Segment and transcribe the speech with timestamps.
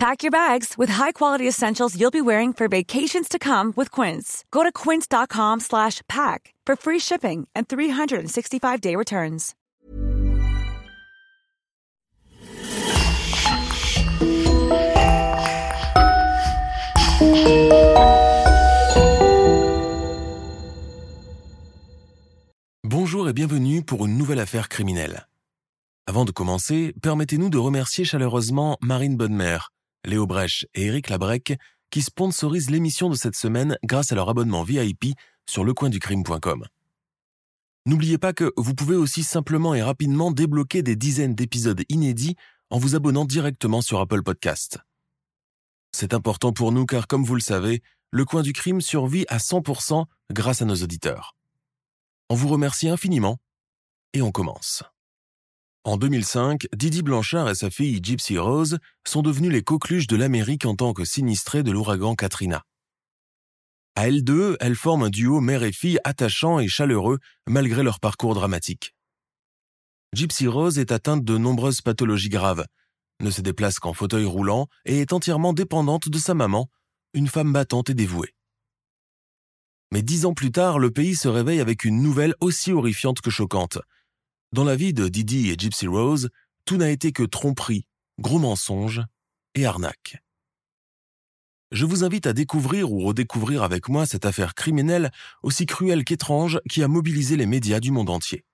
[0.00, 4.46] Pack your bags with high-quality essentials you'll be wearing for vacations to come with Quince.
[4.50, 9.54] Go to quince.com slash pack for free shipping and 365-day returns.
[22.84, 25.26] Bonjour et bienvenue pour une nouvelle affaire criminelle.
[26.06, 29.58] Avant de commencer, permettez-nous de remercier chaleureusement Marine Bonnemer,
[30.04, 31.58] Léo Brech et Eric Labrec
[31.90, 35.16] qui sponsorisent l'émission de cette semaine grâce à leur abonnement VIP
[35.48, 36.66] sur lecoinducrime.com.
[37.86, 42.36] N'oubliez pas que vous pouvez aussi simplement et rapidement débloquer des dizaines d'épisodes inédits
[42.70, 44.78] en vous abonnant directement sur Apple Podcast.
[45.92, 49.38] C'est important pour nous car comme vous le savez, le coin du crime survit à
[49.38, 51.34] 100% grâce à nos auditeurs.
[52.28, 53.38] On vous remercie infiniment
[54.12, 54.84] et on commence.
[55.84, 58.76] En 2005, Didi Blanchard et sa fille Gypsy Rose
[59.08, 62.64] sont devenus les coqueluches de l'Amérique en tant que sinistrés de l'ouragan Katrina.
[63.96, 67.98] À elles deux, elles forment un duo mère et fille attachant et chaleureux malgré leur
[67.98, 68.94] parcours dramatique.
[70.12, 72.66] Gypsy Rose est atteinte de nombreuses pathologies graves,
[73.20, 76.68] ne se déplace qu'en fauteuil roulant et est entièrement dépendante de sa maman,
[77.14, 78.34] une femme battante et dévouée.
[79.92, 83.30] Mais dix ans plus tard, le pays se réveille avec une nouvelle aussi horrifiante que
[83.30, 83.78] choquante–
[84.52, 86.28] dans la vie de Didi et Gypsy Rose,
[86.64, 87.86] tout n'a été que tromperie,
[88.18, 89.02] gros mensonges
[89.54, 90.16] et arnaque.
[91.70, 95.12] Je vous invite à découvrir ou redécouvrir avec moi cette affaire criminelle
[95.44, 98.44] aussi cruelle qu'étrange qui a mobilisé les médias du monde entier.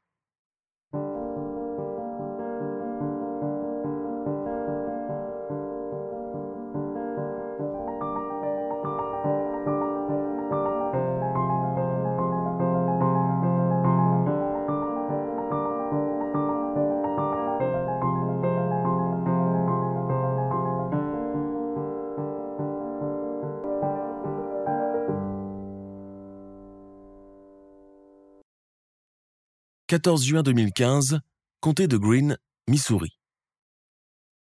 [29.96, 31.20] 14 juin 2015,
[31.60, 32.36] comté de Green,
[32.68, 33.18] Missouri.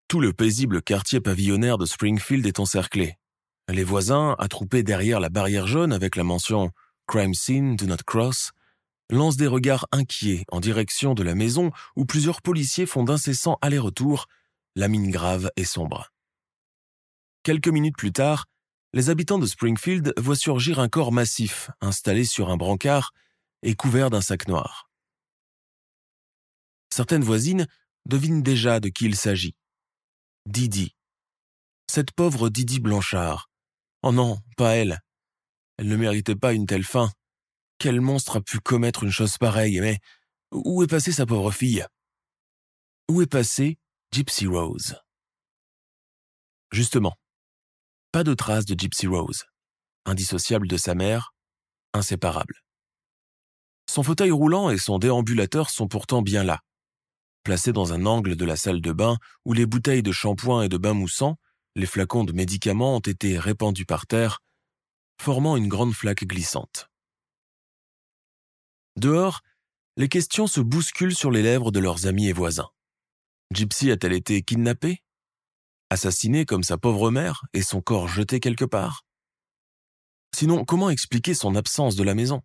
[0.09, 3.17] Tout le paisible quartier pavillonnaire de Springfield est encerclé.
[3.69, 6.73] Les voisins, attroupés derrière la barrière jaune avec la mention
[7.07, 8.51] Crime Scene, Do Not Cross,
[9.09, 14.27] lancent des regards inquiets en direction de la maison où plusieurs policiers font d'incessants allers-retours,
[14.75, 16.13] la mine grave et sombre.
[17.45, 18.47] Quelques minutes plus tard,
[18.93, 23.13] les habitants de Springfield voient surgir un corps massif installé sur un brancard
[23.63, 24.86] et couvert d'un sac noir.
[26.91, 27.67] Certaines voisines
[28.07, 29.55] devinent déjà de qui il s'agit.
[30.47, 30.95] Didi.
[31.89, 33.51] Cette pauvre Didi Blanchard.
[34.03, 35.01] Oh non, pas elle.
[35.79, 37.11] Elle ne méritait pas une telle fin.
[37.79, 39.99] Quel monstre a pu commettre une chose pareille Mais
[40.53, 41.85] où est passée sa pauvre fille?
[43.09, 43.79] Où est passée
[44.13, 44.97] Gypsy Rose?
[46.73, 47.15] Justement,
[48.13, 49.45] pas de traces de Gypsy Rose,
[50.05, 51.35] indissociable de sa mère,
[51.93, 52.63] inséparable.
[53.89, 56.61] Son fauteuil roulant et son déambulateur sont pourtant bien là,
[57.47, 60.69] placés dans un angle de la salle de bain où les bouteilles de shampoing et
[60.69, 61.39] de bain moussant,
[61.77, 64.43] les flacons de médicaments ont été répandus par terre,
[65.23, 66.91] formant une grande flaque glissante.
[68.97, 69.43] Dehors,
[69.97, 72.69] les questions se bousculent sur les lèvres de leurs amis et voisins.
[73.53, 75.05] Gypsy a-t-elle été kidnappée?
[75.89, 79.05] Assassinée comme sa pauvre mère et son corps jeté quelque part?
[80.35, 82.43] Sinon, comment expliquer son absence de la maison?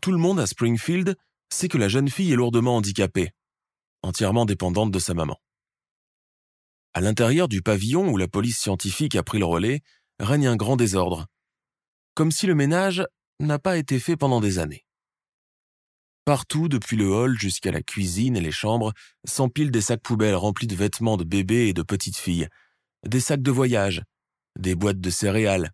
[0.00, 1.16] Tout le monde à Springfield
[1.50, 3.30] c'est que la jeune fille est lourdement handicapée,
[4.02, 5.40] entièrement dépendante de sa maman.
[6.92, 9.82] À l'intérieur du pavillon où la police scientifique a pris le relais,
[10.20, 11.26] règne un grand désordre,
[12.14, 13.04] comme si le ménage
[13.40, 14.84] n'a pas été fait pendant des années.
[16.24, 18.92] Partout, depuis le hall jusqu'à la cuisine et les chambres,
[19.24, 22.48] s'empilent des sacs poubelles remplis de vêtements de bébés et de petites filles,
[23.04, 24.02] des sacs de voyage,
[24.58, 25.70] des boîtes de céréales,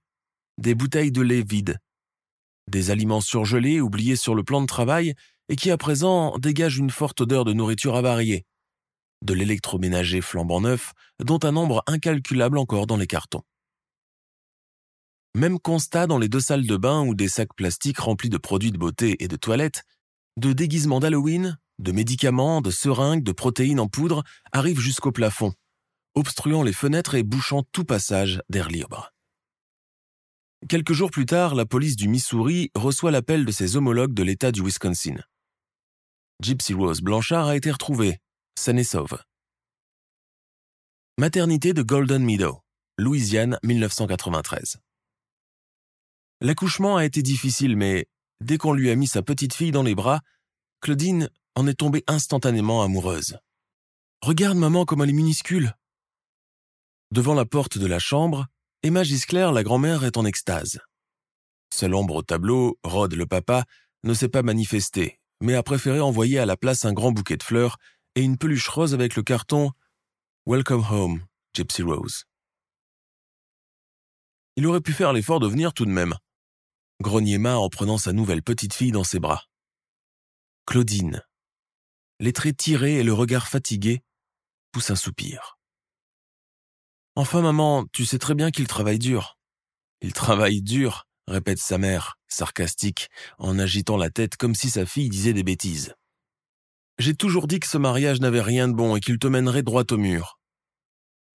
[0.59, 1.79] des bouteilles de lait vides,
[2.67, 5.15] des aliments surgelés oubliés sur le plan de travail
[5.50, 8.47] et qui à présent dégage une forte odeur de nourriture avariée,
[9.23, 13.43] de l'électroménager flambant neuf, dont un nombre incalculable encore dans les cartons.
[15.35, 18.73] Même constat dans les deux salles de bain où des sacs plastiques remplis de produits
[18.73, 19.85] de beauté et de toilettes,
[20.37, 25.52] de déguisements d'Halloween, de médicaments, de seringues, de protéines en poudre arrivent jusqu'au plafond,
[26.14, 29.12] obstruant les fenêtres et bouchant tout passage d'air libre.
[30.69, 34.52] quelques jours plus tard, la police du Missouri reçoit l'appel de ses homologues de l'État
[34.52, 35.17] du Wisconsin.
[36.41, 38.19] Gypsy Rose Blanchard a été retrouvée,
[38.59, 39.19] saine et sauve.
[41.19, 42.63] Maternité de Golden Meadow,
[42.97, 44.79] Louisiane 1993.
[46.41, 48.07] L'accouchement a été difficile, mais
[48.41, 50.21] dès qu'on lui a mis sa petite fille dans les bras,
[50.81, 53.37] Claudine en est tombée instantanément amoureuse.
[54.23, 55.75] Regarde maman comme elle est minuscule.
[57.11, 58.47] Devant la porte de la chambre,
[58.83, 60.81] Emma Gisclair, la grand-mère, est en extase.
[61.71, 63.67] Seul ombre au tableau, Rod, le papa,
[64.05, 67.43] ne s'est pas manifesté, mais a préféré envoyer à la place un grand bouquet de
[67.43, 67.79] fleurs
[68.15, 69.73] et une peluche rose avec le carton
[70.47, 72.25] Welcome home, Gypsy Rose.
[74.57, 76.15] Il aurait pu faire l'effort de venir tout de même.
[77.01, 79.45] Grognier Ma en prenant sa nouvelle petite fille dans ses bras.
[80.67, 81.23] Claudine,
[82.19, 84.03] les traits tirés et le regard fatigué,
[84.73, 85.59] pousse un soupir.
[87.17, 89.39] Enfin, maman, tu sais très bien qu'il travaille dur.
[90.03, 95.09] Il travaille dur, répète sa mère, sarcastique, en agitant la tête comme si sa fille
[95.09, 95.94] disait des bêtises.
[96.99, 99.85] J'ai toujours dit que ce mariage n'avait rien de bon et qu'il te mènerait droit
[99.91, 100.38] au mur.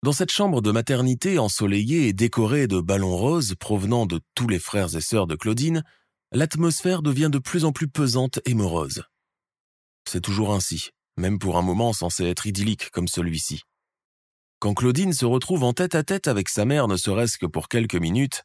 [0.03, 4.59] Dans cette chambre de maternité ensoleillée et décorée de ballons roses provenant de tous les
[4.59, 5.83] frères et sœurs de Claudine,
[6.31, 9.03] l'atmosphère devient de plus en plus pesante et morose.
[10.07, 13.63] C'est toujours ainsi, même pour un moment censé être idyllique comme celui-ci.
[14.59, 17.68] Quand Claudine se retrouve en tête à tête avec sa mère ne serait-ce que pour
[17.68, 18.44] quelques minutes,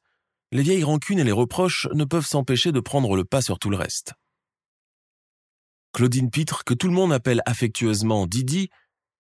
[0.53, 3.71] les vieilles rancunes et les reproches ne peuvent s'empêcher de prendre le pas sur tout
[3.71, 4.15] le reste.
[5.93, 8.71] Claudine Pitre, que tout le monde appelle affectueusement Didi,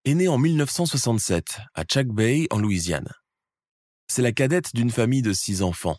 [0.05, 3.12] est née en 1967 à Chuck Bay, en Louisiane.
[4.09, 5.99] C'est la cadette d'une famille de six enfants.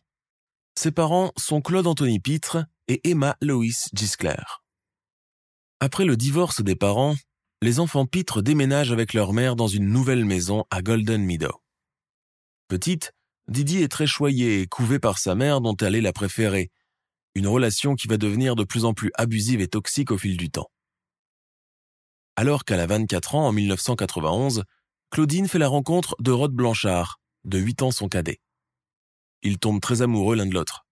[0.77, 4.63] Ses parents sont Claude Anthony Pitre et Emma Lois Gisclair.
[5.79, 7.15] Après le divorce des parents,
[7.61, 11.61] les enfants Pitre déménagent avec leur mère dans une nouvelle maison à Golden Meadow.
[12.67, 13.13] Petite,
[13.47, 16.71] Didi est très choyée et couvée par sa mère dont elle est la préférée,
[17.35, 20.49] une relation qui va devenir de plus en plus abusive et toxique au fil du
[20.49, 20.69] temps.
[22.35, 24.63] Alors qu'elle a 24 ans en 1991,
[25.09, 28.39] Claudine fait la rencontre de Rod Blanchard, de 8 ans son cadet.
[29.43, 30.85] Ils tombent très amoureux l'un de l'autre.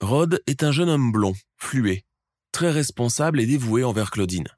[0.00, 2.04] Rod est un jeune homme blond, fluet,
[2.52, 4.48] très responsable et dévoué envers Claudine.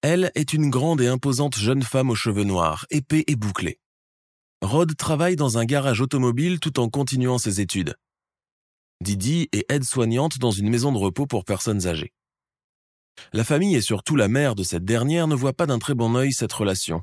[0.00, 3.78] Elle est une grande et imposante jeune femme aux cheveux noirs, épais et bouclés.
[4.62, 7.96] Rod travaille dans un garage automobile tout en continuant ses études.
[9.00, 12.12] Didi est aide-soignante dans une maison de repos pour personnes âgées.
[13.32, 16.14] La famille et surtout la mère de cette dernière ne voient pas d'un très bon
[16.14, 17.02] œil cette relation.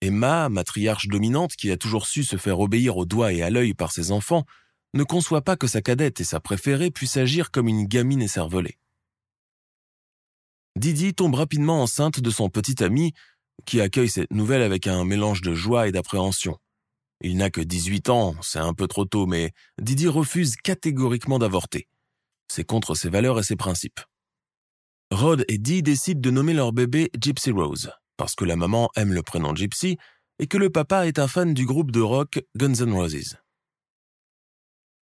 [0.00, 3.74] Emma, matriarche dominante qui a toujours su se faire obéir au doigt et à l'œil
[3.74, 4.46] par ses enfants,
[4.94, 8.78] ne conçoit pas que sa cadette et sa préférée puissent agir comme une gamine écervelée.
[10.76, 13.12] Didi tombe rapidement enceinte de son petit ami,
[13.66, 16.58] qui accueille cette nouvelle avec un mélange de joie et d'appréhension.
[17.20, 21.88] Il n'a que 18 ans, c'est un peu trop tôt, mais Didi refuse catégoriquement d'avorter.
[22.48, 24.00] C'est contre ses valeurs et ses principes.
[25.10, 29.12] Rod et Dee décident de nommer leur bébé Gypsy Rose, parce que la maman aime
[29.12, 29.96] le prénom Gypsy
[30.38, 33.36] et que le papa est un fan du groupe de rock Guns N' Roses.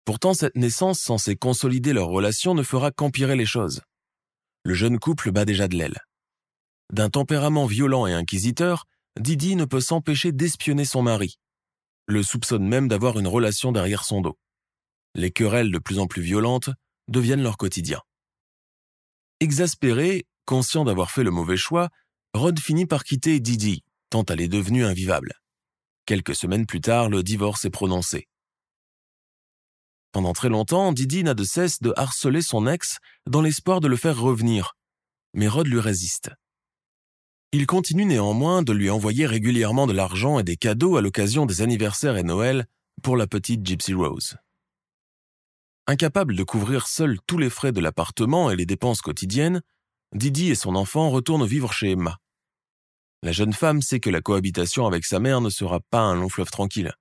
[0.06, 3.82] Pourtant, cette naissance censée consolider leur relation ne fera qu'empirer les choses
[4.64, 6.00] le jeune couple bat déjà de l'aile.
[6.94, 8.86] D'un tempérament violent et inquisiteur,
[9.20, 11.38] Didi ne peut s'empêcher d'espionner son mari,
[12.08, 14.38] le soupçonne même d'avoir une relation derrière son dos.
[15.16, 16.70] Les querelles de plus en plus violentes
[17.08, 18.02] deviennent leur quotidien.
[19.40, 21.90] Exaspéré, conscient d'avoir fait le mauvais choix,
[22.34, 25.34] Rod finit par quitter Didi, tant elle est devenue invivable.
[26.06, 28.28] Quelques semaines plus tard, le divorce est prononcé.
[30.12, 33.96] Pendant très longtemps, Didi n'a de cesse de harceler son ex dans l'espoir de le
[33.96, 34.74] faire revenir,
[35.34, 36.32] mais Rod lui résiste.
[37.54, 41.62] Il continue néanmoins de lui envoyer régulièrement de l'argent et des cadeaux à l'occasion des
[41.62, 42.66] anniversaires et Noël
[43.04, 44.38] pour la petite Gypsy Rose.
[45.86, 49.62] Incapable de couvrir seul tous les frais de l'appartement et les dépenses quotidiennes,
[50.14, 52.20] Didi et son enfant retournent vivre chez Emma.
[53.22, 56.30] La jeune femme sait que la cohabitation avec sa mère ne sera pas un long
[56.30, 56.94] fleuve tranquille.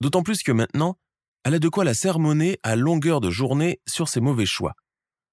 [0.00, 0.98] D'autant plus que maintenant,
[1.42, 4.74] elle a de quoi la sermonner à longueur de journée sur ses mauvais choix,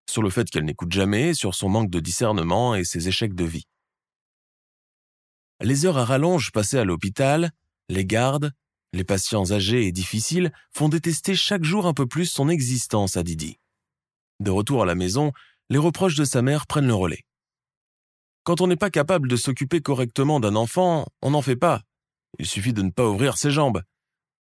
[0.10, 3.46] sur le fait qu'elle n'écoute jamais, sur son manque de discernement et ses échecs de
[3.46, 3.68] vie.
[5.62, 7.52] Les heures à rallonge passées à l'hôpital,
[7.90, 8.52] les gardes,
[8.94, 13.24] les patients âgés et difficiles font détester chaque jour un peu plus son existence à
[13.24, 13.60] Didi.
[14.40, 15.32] De retour à la maison,
[15.70, 17.24] les reproches de sa mère prennent le relais.
[18.44, 21.82] Quand on n'est pas capable de s'occuper correctement d'un enfant, on n'en fait pas.
[22.38, 23.82] Il suffit de ne pas ouvrir ses jambes.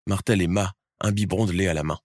[0.06, 1.98] Martel et Ma un biberon à la main.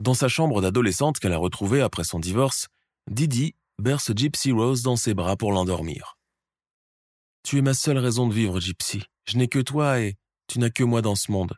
[0.00, 2.68] Dans sa chambre d'adolescente qu'elle a retrouvée après son divorce,
[3.10, 6.15] Didi berce Gypsy Rose dans ses bras pour l'endormir.
[7.46, 9.04] Tu es ma seule raison de vivre, Gypsy.
[9.24, 10.16] Je n'ai que toi et
[10.48, 11.54] tu n'as que moi dans ce monde.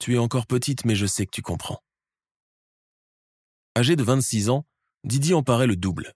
[0.00, 1.78] Tu es encore petite, mais je sais que tu comprends.
[3.78, 4.66] Âgée de 26 ans,
[5.04, 6.14] Didi en paraît le double.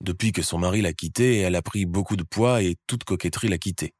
[0.00, 3.46] Depuis que son mari l'a quittée, elle a pris beaucoup de poids et toute coquetterie
[3.46, 3.94] l'a quittée.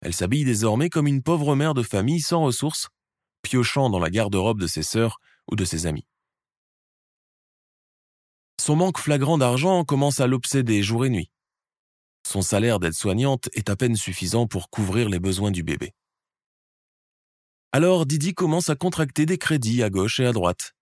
[0.00, 2.88] Elle s'habille désormais comme une pauvre mère de famille sans ressources,
[3.42, 6.08] piochant dans la garde-robe de ses sœurs ou de ses amis.
[8.60, 11.30] Son manque flagrant d'argent commence à l'obséder jour et nuit.
[12.26, 15.92] Son salaire d'aide-soignante est à peine suffisant pour couvrir les besoins du bébé.
[17.70, 20.72] Alors Didi commence à contracter des crédits à gauche et à droite.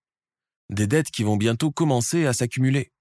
[0.71, 2.91] Des dettes qui vont bientôt commencer à s'accumuler.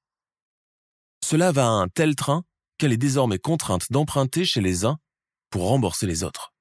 [1.24, 2.44] Cela va à un tel train
[2.76, 4.98] qu'elle est désormais contrainte d'emprunter chez les uns
[5.48, 6.52] pour rembourser les autres.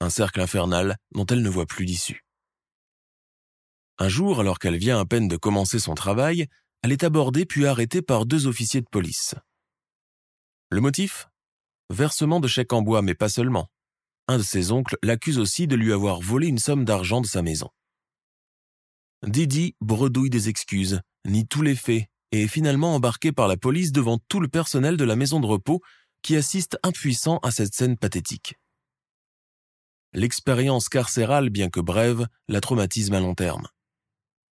[0.00, 2.24] Un cercle infernal dont elle ne voit plus d'issue.
[3.98, 6.48] Un jour, alors qu'elle vient à peine de commencer son travail,
[6.82, 9.36] elle est abordée puis arrêtée par deux officiers de police.
[10.70, 11.28] Le motif?
[11.88, 13.68] Versement de chèques en bois, mais pas seulement.
[14.26, 17.40] Un de ses oncles l'accuse aussi de lui avoir volé une somme d'argent de sa
[17.40, 17.70] maison.
[19.26, 23.92] Didi bredouille des excuses, nie tous les faits et est finalement embarqué par la police
[23.92, 25.80] devant tout le personnel de la maison de repos
[26.20, 28.56] qui assiste impuissant à cette scène pathétique.
[30.12, 33.68] L'expérience carcérale, bien que brève, la traumatise à long terme.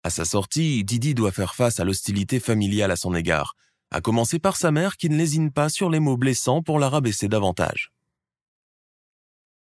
[0.03, 3.57] À sa sortie, Didi doit faire face à l'hostilité familiale à son égard,
[3.93, 6.89] à commencer par sa mère qui ne lésine pas sur les mots blessants pour la
[6.89, 7.93] rabaisser davantage.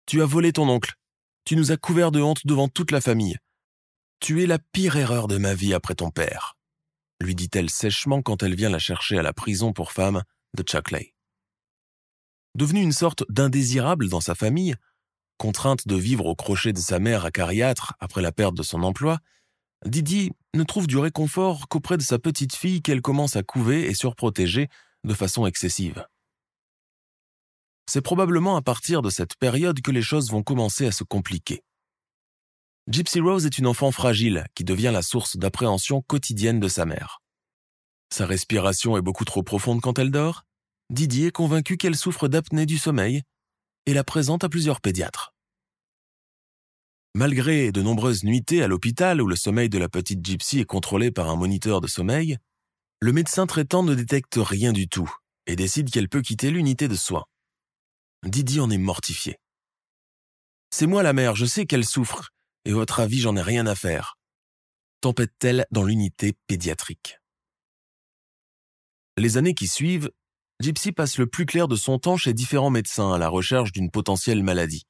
[0.06, 0.94] Tu as volé ton oncle.
[1.44, 3.36] Tu nous as couverts de honte devant toute la famille.
[4.20, 6.56] Tu es la pire erreur de ma vie après ton père,
[7.20, 10.22] lui dit-elle sèchement quand elle vient la chercher à la prison pour femmes
[10.54, 11.14] de Chuckley.
[12.54, 14.76] Devenue une sorte d'indésirable dans sa famille,
[15.38, 19.18] contrainte de vivre au crochet de sa mère acariâtre après la perte de son emploi,
[19.84, 23.94] Didi ne trouve du réconfort qu'auprès de sa petite fille qu'elle commence à couver et
[23.94, 24.68] surprotéger
[25.04, 26.06] de façon excessive.
[27.90, 31.62] C'est probablement à partir de cette période que les choses vont commencer à se compliquer.
[32.88, 37.20] Gypsy Rose est une enfant fragile qui devient la source d'appréhension quotidienne de sa mère.
[38.12, 40.44] Sa respiration est beaucoup trop profonde quand elle dort,
[40.90, 43.22] Didier est convaincu qu'elle souffre d'apnée du sommeil
[43.86, 45.31] et la présente à plusieurs pédiatres.
[47.14, 51.10] Malgré de nombreuses nuitées à l'hôpital où le sommeil de la petite gypsy est contrôlé
[51.10, 52.38] par un moniteur de sommeil,
[53.00, 55.12] le médecin traitant ne détecte rien du tout
[55.46, 57.26] et décide qu'elle peut quitter l'unité de soins.
[58.24, 59.36] Didi en est mortifié.
[60.70, 62.30] C'est moi la mère, je sais qu'elle souffre,
[62.64, 64.16] et votre avis j'en ai rien à faire.
[65.02, 67.18] Tempête-t-elle dans l'unité pédiatrique.
[69.18, 70.10] Les années qui suivent,
[70.60, 73.90] Gypsy passe le plus clair de son temps chez différents médecins à la recherche d'une
[73.90, 74.86] potentielle maladie.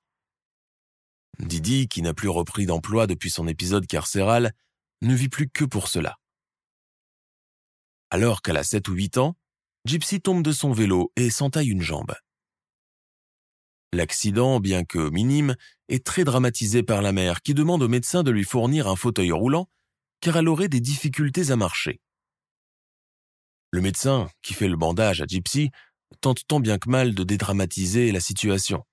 [1.38, 4.52] Didi, qui n'a plus repris d'emploi depuis son épisode carcéral,
[5.00, 6.16] ne vit plus que pour cela.
[8.10, 9.36] Alors qu'elle a 7 ou 8 ans,
[9.84, 12.14] Gypsy tombe de son vélo et s'entaille une jambe.
[13.92, 15.56] L'accident, bien que minime,
[15.88, 19.32] est très dramatisé par la mère qui demande au médecin de lui fournir un fauteuil
[19.32, 19.68] roulant
[20.20, 22.00] car elle aurait des difficultés à marcher.
[23.70, 25.70] Le médecin, qui fait le bandage à Gypsy,
[26.20, 28.84] tente tant bien que mal de dédramatiser la situation.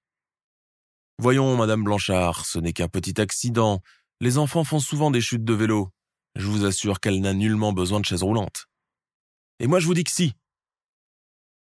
[1.20, 3.82] Voyons, Madame Blanchard, ce n'est qu'un petit accident.
[4.22, 5.90] Les enfants font souvent des chutes de vélo.
[6.36, 8.66] Je vous assure qu'elle n'a nullement besoin de chaise roulante.
[9.60, 10.34] Et moi je vous dis que si.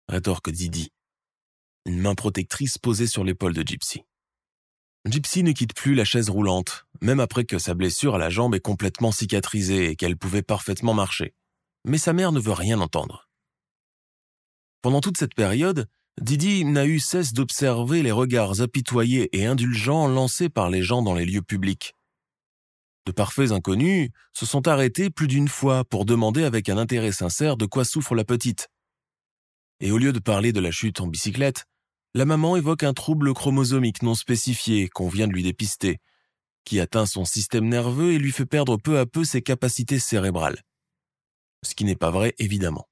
[0.07, 0.91] Rétorque Didi,
[1.85, 4.03] une main protectrice posée sur l'épaule de Gypsy.
[5.07, 8.53] Gypsy ne quitte plus la chaise roulante, même après que sa blessure à la jambe
[8.53, 11.33] est complètement cicatrisée et qu'elle pouvait parfaitement marcher
[11.85, 13.29] mais sa mère ne veut rien entendre.
[14.81, 15.87] Pendant toute cette période,
[16.21, 21.13] Didi n'a eu cesse d'observer les regards apitoyés et indulgents lancés par les gens dans
[21.13, 21.93] les lieux publics.
[23.05, 27.57] De parfaits inconnus se sont arrêtés plus d'une fois pour demander avec un intérêt sincère
[27.57, 28.69] de quoi souffre la petite.
[29.79, 31.65] Et au lieu de parler de la chute en bicyclette,
[32.13, 35.99] la maman évoque un trouble chromosomique non spécifié qu'on vient de lui dépister,
[36.63, 40.63] qui atteint son système nerveux et lui fait perdre peu à peu ses capacités cérébrales
[41.65, 42.87] ce qui n'est pas vrai évidemment.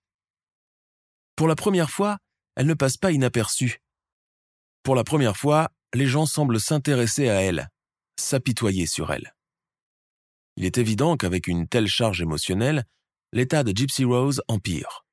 [1.36, 2.18] Pour la première fois,
[2.56, 3.82] elle ne passe pas inaperçue.
[4.84, 7.70] Pour la première fois, les gens semblent s'intéresser à elle,
[8.20, 9.34] s'apitoyer sur elle.
[10.58, 12.86] Il est évident qu'avec une telle charge émotionnelle,
[13.32, 15.06] l'état de Gypsy Rose empire.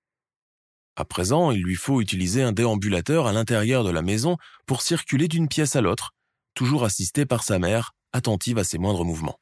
[0.96, 5.28] À présent, il lui faut utiliser un déambulateur à l'intérieur de la maison pour circuler
[5.28, 6.10] d'une pièce à l'autre,
[6.54, 9.38] toujours assistée par sa mère, attentive à ses moindres mouvements.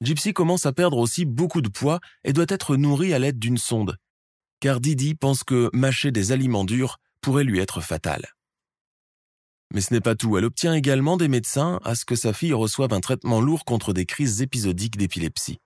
[0.00, 3.58] Gypsy commence à perdre aussi beaucoup de poids et doit être nourrie à l'aide d'une
[3.58, 3.96] sonde,
[4.64, 8.24] car Didi pense que mâcher des aliments durs pourrait lui être fatal.
[9.74, 12.54] Mais ce n'est pas tout, elle obtient également des médecins à ce que sa fille
[12.54, 15.58] reçoive un traitement lourd contre des crises épisodiques d'épilepsie.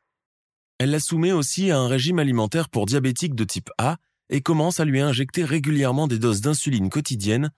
[0.78, 3.98] Elle la soumet aussi à un régime alimentaire pour diabétiques de type A
[4.30, 7.52] et commence à lui injecter régulièrement des doses d'insuline quotidiennes,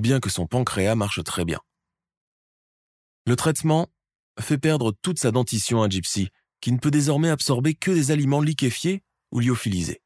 [0.00, 1.60] bien que son pancréas marche très bien.
[3.26, 3.90] Le traitement
[4.40, 6.30] fait perdre toute sa dentition à Gypsy,
[6.62, 10.00] qui ne peut désormais absorber que des aliments liquéfiés ou lyophilisés.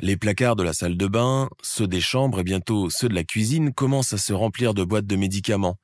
[0.00, 3.24] Les placards de la salle de bain, ceux des chambres et bientôt ceux de la
[3.24, 5.78] cuisine commencent à se remplir de boîtes de médicaments,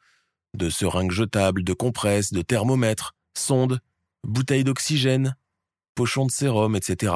[0.54, 3.80] de seringues jetables, de compresses, de thermomètres, sondes,
[4.22, 5.34] bouteilles d'oxygène,
[5.94, 7.14] pochons de sérum, etc.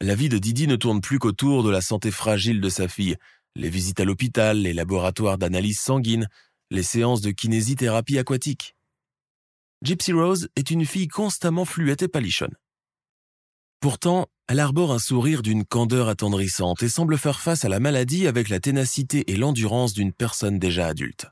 [0.00, 3.16] La vie de Didi ne tourne plus qu'autour de la santé fragile de sa fille,
[3.54, 6.28] les visites à l'hôpital, les laboratoires d'analyse sanguine,
[6.70, 8.76] les séances de kinésithérapie aquatique.
[9.82, 12.54] Gypsy Rose est une fille constamment fluette et palichonne.
[13.80, 18.26] Pourtant, elle arbore un sourire d'une candeur attendrissante et semble faire face à la maladie
[18.26, 21.26] avec la ténacité et l'endurance d'une personne déjà adulte.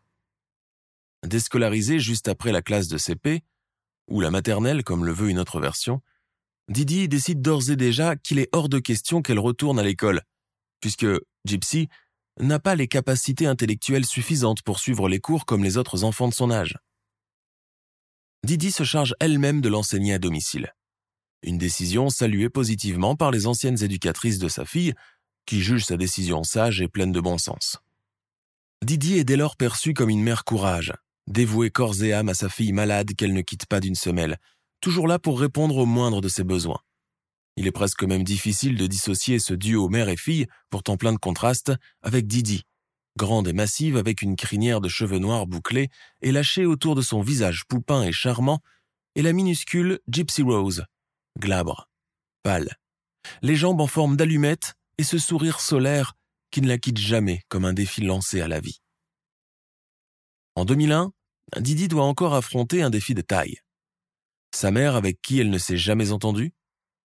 [1.26, 3.42] Déscolarisée juste après la classe de CP,
[4.08, 6.02] ou la maternelle comme le veut une autre version,
[6.68, 10.22] Didi décide d'ores et déjà qu'il est hors de question qu'elle retourne à l'école,
[10.80, 11.06] puisque
[11.44, 11.88] Gypsy
[12.38, 16.34] n'a pas les capacités intellectuelles suffisantes pour suivre les cours comme les autres enfants de
[16.34, 16.76] son âge.
[18.44, 20.75] Didi se charge elle-même de l'enseigner à domicile.
[21.43, 24.95] Une décision saluée positivement par les anciennes éducatrices de sa fille,
[25.47, 27.78] qui jugent sa décision sage et pleine de bon sens.
[28.85, 30.93] Didi est dès lors perçue comme une mère courage,
[31.28, 34.38] dévouée corps et âme à sa fille malade qu'elle ne quitte pas d'une semelle,
[34.81, 36.81] toujours là pour répondre au moindre de ses besoins.
[37.57, 41.19] Il est presque même difficile de dissocier ce duo mère et fille, pourtant plein de
[41.19, 42.64] contrastes, avec Didi,
[43.16, 45.88] grande et massive avec une crinière de cheveux noirs bouclés
[46.21, 48.61] et lâchée autour de son visage poupin et charmant,
[49.14, 50.85] et la minuscule Gypsy Rose,
[51.37, 51.88] glabre,
[52.43, 52.76] pâle,
[53.43, 56.14] les jambes en forme d'allumette et ce sourire solaire
[56.50, 58.81] qui ne la quitte jamais comme un défi lancé à la vie.
[60.55, 61.12] En 2001,
[61.59, 63.59] Didi doit encore affronter un défi de taille.
[64.55, 66.55] Sa mère, avec qui elle ne s'est jamais entendue,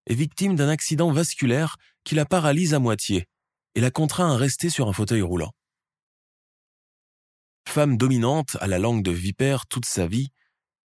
[0.08, 3.28] est victime d'un accident vasculaire qui la paralyse à moitié
[3.76, 5.52] et la contraint à rester sur un fauteuil roulant.
[7.68, 10.32] Femme dominante à la langue de vipère toute sa vie,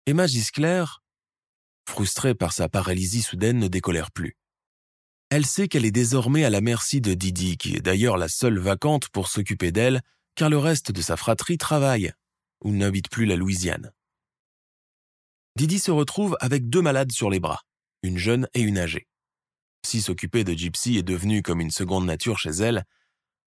[0.07, 0.85] Emma Giscler,
[1.89, 4.37] frustrée par sa paralysie soudaine, ne décolère plus.
[5.31, 8.59] Elle sait qu'elle est désormais à la merci de Didi, qui est d'ailleurs la seule
[8.59, 10.03] vacante pour s'occuper d'elle,
[10.35, 12.13] car le reste de sa fratrie travaille,
[12.63, 13.93] ou n'habite plus la Louisiane.
[15.57, 17.63] Didi se retrouve avec deux malades sur les bras,
[18.03, 19.09] une jeune et une âgée.
[19.87, 22.85] Si s'occuper de Gypsy est devenu comme une seconde nature chez elle,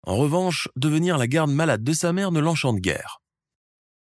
[0.04, 3.20] en revanche, devenir la garde malade de sa mère ne l'enchante guère.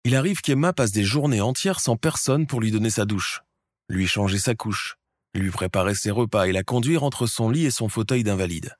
[0.04, 3.42] Il arrive qu'Emma passe des journées entières sans personne pour lui donner sa douche,
[3.90, 4.96] lui changer sa couche,
[5.34, 8.76] lui préparer ses repas et la conduire entre son lit et son fauteuil d'invalide.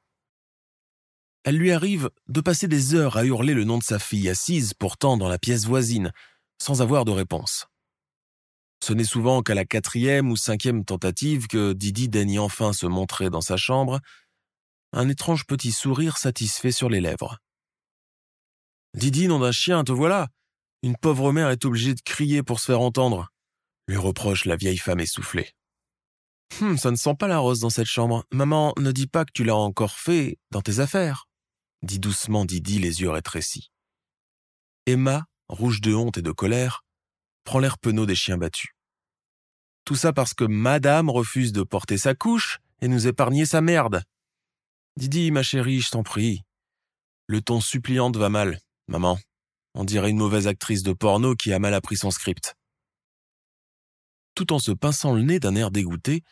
[1.42, 4.72] Elle lui arrive de passer des heures à hurler le nom de sa fille assise
[4.72, 6.12] pourtant dans la pièce voisine,
[6.62, 7.66] sans avoir de réponse.
[8.84, 13.30] Ce n'est souvent qu'à la quatrième ou cinquième tentative que Didi daigne enfin se montrer
[13.30, 13.98] dans sa chambre,
[14.92, 17.38] un étrange petit sourire satisfait sur les lèvres.
[18.94, 20.28] Didi, nom d'un chien, te voilà.
[20.82, 23.28] Une pauvre mère est obligée de crier pour se faire entendre,
[23.90, 25.50] lui reproche la vieille femme essoufflée.
[26.60, 28.24] Hum, ça ne sent pas la rose dans cette chambre.
[28.30, 31.28] Maman, ne dis pas que tu l'as encore fait dans tes affaires,
[31.82, 33.72] dit doucement Didi les yeux rétrécis.
[34.86, 36.84] Emma, rouge de honte et de colère,
[37.42, 38.70] prend l'air penaud des chiens battus.
[39.84, 44.04] Tout ça parce que madame refuse de porter sa couche et nous épargner sa merde.
[44.96, 46.42] Didi, ma chérie, je t'en prie.
[47.26, 49.18] Le ton suppliante va mal, maman.
[49.74, 52.54] On dirait une mauvaise actrice de porno qui a mal appris son script.
[54.34, 56.22] Tout en se pinçant le nez d'un air dégoûté,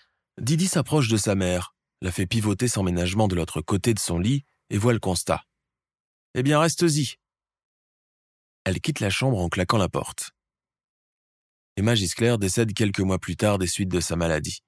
[0.41, 4.19] Didi s'approche de sa mère, la fait pivoter sans ménagement de l'autre côté de son
[4.19, 5.43] lit et voit le constat.
[6.35, 7.17] Eh bien, reste-y.
[8.65, 10.33] Elle quitte la chambre en claquant la porte.
[11.77, 14.63] Emma Gisclair décède quelques mois plus tard des suites de sa maladie.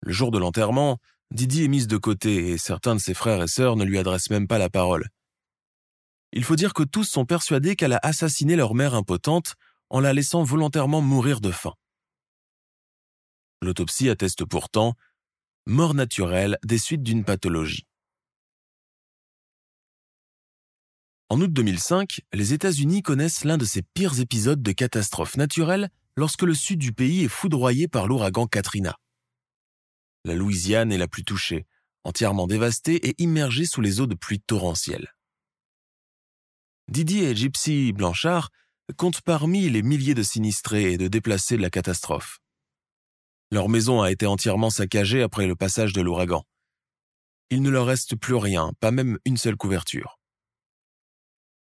[0.00, 0.98] Le jour de l'enterrement,
[1.30, 4.30] Didi est mise de côté et certains de ses frères et sœurs ne lui adressent
[4.30, 5.08] même pas la parole.
[6.32, 9.54] Il faut dire que tous sont persuadés qu'elle a assassiné leur mère impotente
[9.90, 11.74] en la laissant volontairement mourir de faim.
[13.62, 14.94] L'autopsie atteste pourtant
[15.66, 17.86] mort naturelle des suites d'une pathologie.
[21.28, 26.42] En août 2005, les États-Unis connaissent l'un de ces pires épisodes de catastrophe naturelle lorsque
[26.42, 28.96] le sud du pays est foudroyé par l'ouragan Katrina.
[30.24, 31.66] La Louisiane est la plus touchée,
[32.04, 35.14] entièrement dévastée et immergée sous les eaux de pluie torrentielles.
[36.88, 38.48] Didier et Gypsy Blanchard
[38.96, 42.40] comptent parmi les milliers de sinistrés et de déplacés de la catastrophe.
[43.50, 46.44] Leur maison a été entièrement saccagée après le passage de l'ouragan.
[47.50, 50.18] Il ne leur reste plus rien, pas même une seule couverture.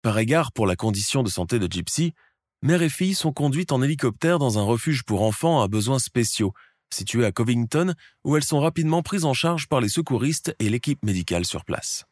[0.01, 2.13] Par égard pour la condition de santé de Gypsy,
[2.61, 6.53] mère et fille sont conduites en hélicoptère dans un refuge pour enfants à besoins spéciaux,
[6.93, 11.03] situé à Covington, où elles sont rapidement prises en charge par les secouristes et l'équipe
[11.03, 12.05] médicale sur place.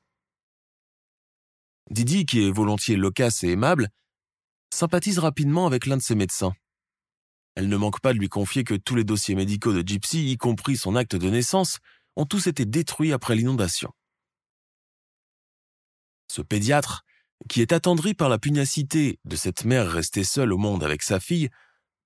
[1.89, 3.89] Didi, qui est volontiers loquace et aimable,
[4.73, 6.53] sympathise rapidement avec l'un de ses médecins.
[7.55, 10.37] Elle ne manque pas de lui confier que tous les dossiers médicaux de Gypsy, y
[10.37, 11.79] compris son acte de naissance,
[12.15, 13.91] ont tous été détruits après l'inondation.
[16.31, 17.03] Ce pédiatre,
[17.49, 21.19] qui est attendri par la pugnacité de cette mère restée seule au monde avec sa
[21.19, 21.49] fille,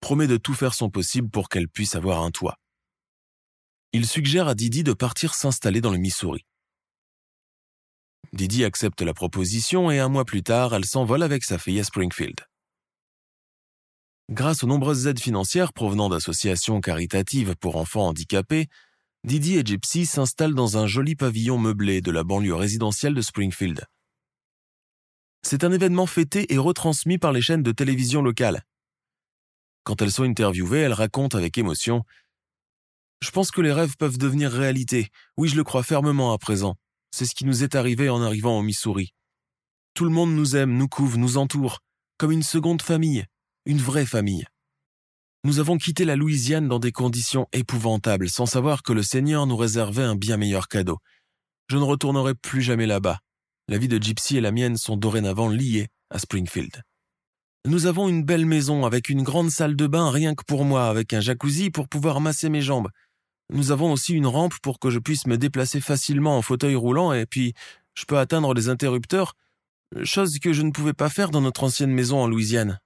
[0.01, 2.57] promet de tout faire son possible pour qu'elle puisse avoir un toit.
[3.93, 6.45] Il suggère à Didi de partir s'installer dans le Missouri.
[8.33, 11.83] Didi accepte la proposition et un mois plus tard, elle s'envole avec sa fille à
[11.83, 12.46] Springfield.
[14.29, 18.67] Grâce aux nombreuses aides financières provenant d'associations caritatives pour enfants handicapés,
[19.23, 23.85] Didi et Gypsy s'installent dans un joli pavillon meublé de la banlieue résidentielle de Springfield.
[25.43, 28.63] C'est un événement fêté et retransmis par les chaînes de télévision locales.
[29.85, 32.03] Quand elles sont interviewées, elles racontent avec émotion
[33.21, 35.07] Je pense que les rêves peuvent devenir réalité.
[35.37, 36.75] Oui, je le crois fermement à présent.
[37.11, 39.13] C'est ce qui nous est arrivé en arrivant au Missouri.
[39.93, 41.79] Tout le monde nous aime, nous couvre, nous entoure,
[42.17, 43.25] comme une seconde famille
[43.67, 44.45] une vraie famille.
[45.43, 49.58] Nous avons quitté la Louisiane dans des conditions épouvantables, sans savoir que le Seigneur nous
[49.58, 50.99] réservait un bien meilleur cadeau.
[51.69, 53.19] Je ne retournerai plus jamais là-bas.
[53.67, 56.82] La vie de Gypsy et la mienne sont dorénavant liées à Springfield.
[57.65, 60.88] Nous avons une belle maison avec une grande salle de bain rien que pour moi,
[60.88, 62.88] avec un jacuzzi pour pouvoir masser mes jambes.
[63.51, 67.12] Nous avons aussi une rampe pour que je puisse me déplacer facilement en fauteuil roulant
[67.12, 67.53] et puis
[67.95, 69.36] je peux atteindre les interrupteurs,
[70.03, 72.80] chose que je ne pouvais pas faire dans notre ancienne maison en Louisiane.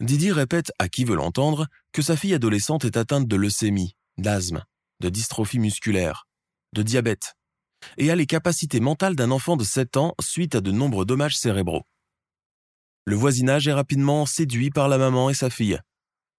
[0.00, 4.64] Didi répète à qui veut l'entendre que sa fille adolescente est atteinte de leucémie, d'asthme,
[5.00, 6.26] de dystrophie musculaire,
[6.72, 7.34] de diabète,
[7.98, 11.36] et a les capacités mentales d'un enfant de 7 ans suite à de nombreux dommages
[11.36, 11.84] cérébraux.
[13.04, 15.78] Le voisinage est rapidement séduit par la maman et sa fille.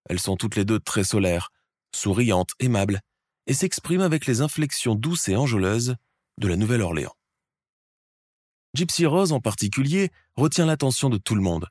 [0.10, 1.52] Elles sont toutes les deux très solaires,
[1.94, 3.02] souriantes, aimables,
[3.48, 5.96] et s'expriment avec les inflexions douces et enjôleuses
[6.40, 7.16] de la Nouvelle-Orléans.
[8.74, 11.68] Gypsy Rose en particulier retient l'attention de tout le monde.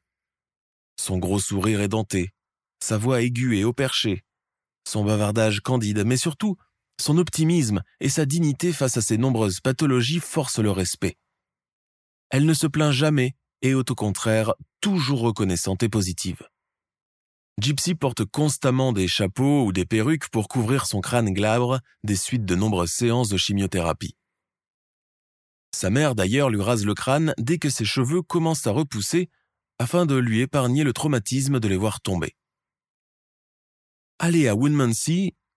[0.97, 2.31] Son gros sourire édenté,
[2.81, 4.25] sa voix aiguë et au perché,
[4.87, 6.57] son bavardage candide, mais surtout
[7.01, 11.17] son optimisme et sa dignité face à ses nombreuses pathologies forcent le respect.
[12.31, 16.43] Elle ne se plaint jamais et au contraire toujours reconnaissante et positive.
[17.61, 22.45] Gypsy porte constamment des chapeaux ou des perruques pour couvrir son crâne glabre des suites
[22.45, 24.17] de nombreuses séances de chimiothérapie.
[25.75, 29.31] Sa mère d'ailleurs lui rase le crâne dès que ses cheveux commencent à repousser
[29.85, 32.35] afin de lui épargner le traumatisme de les voir tomber.
[34.19, 34.55] Aller à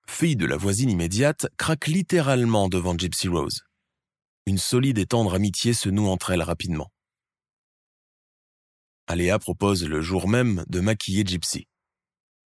[0.06, 3.62] fille de la voisine immédiate, craque littéralement devant Gypsy Rose.
[4.46, 6.92] Une solide et tendre amitié se noue entre elles rapidement.
[9.08, 11.70] Aléa propose le jour même de maquiller Gypsy.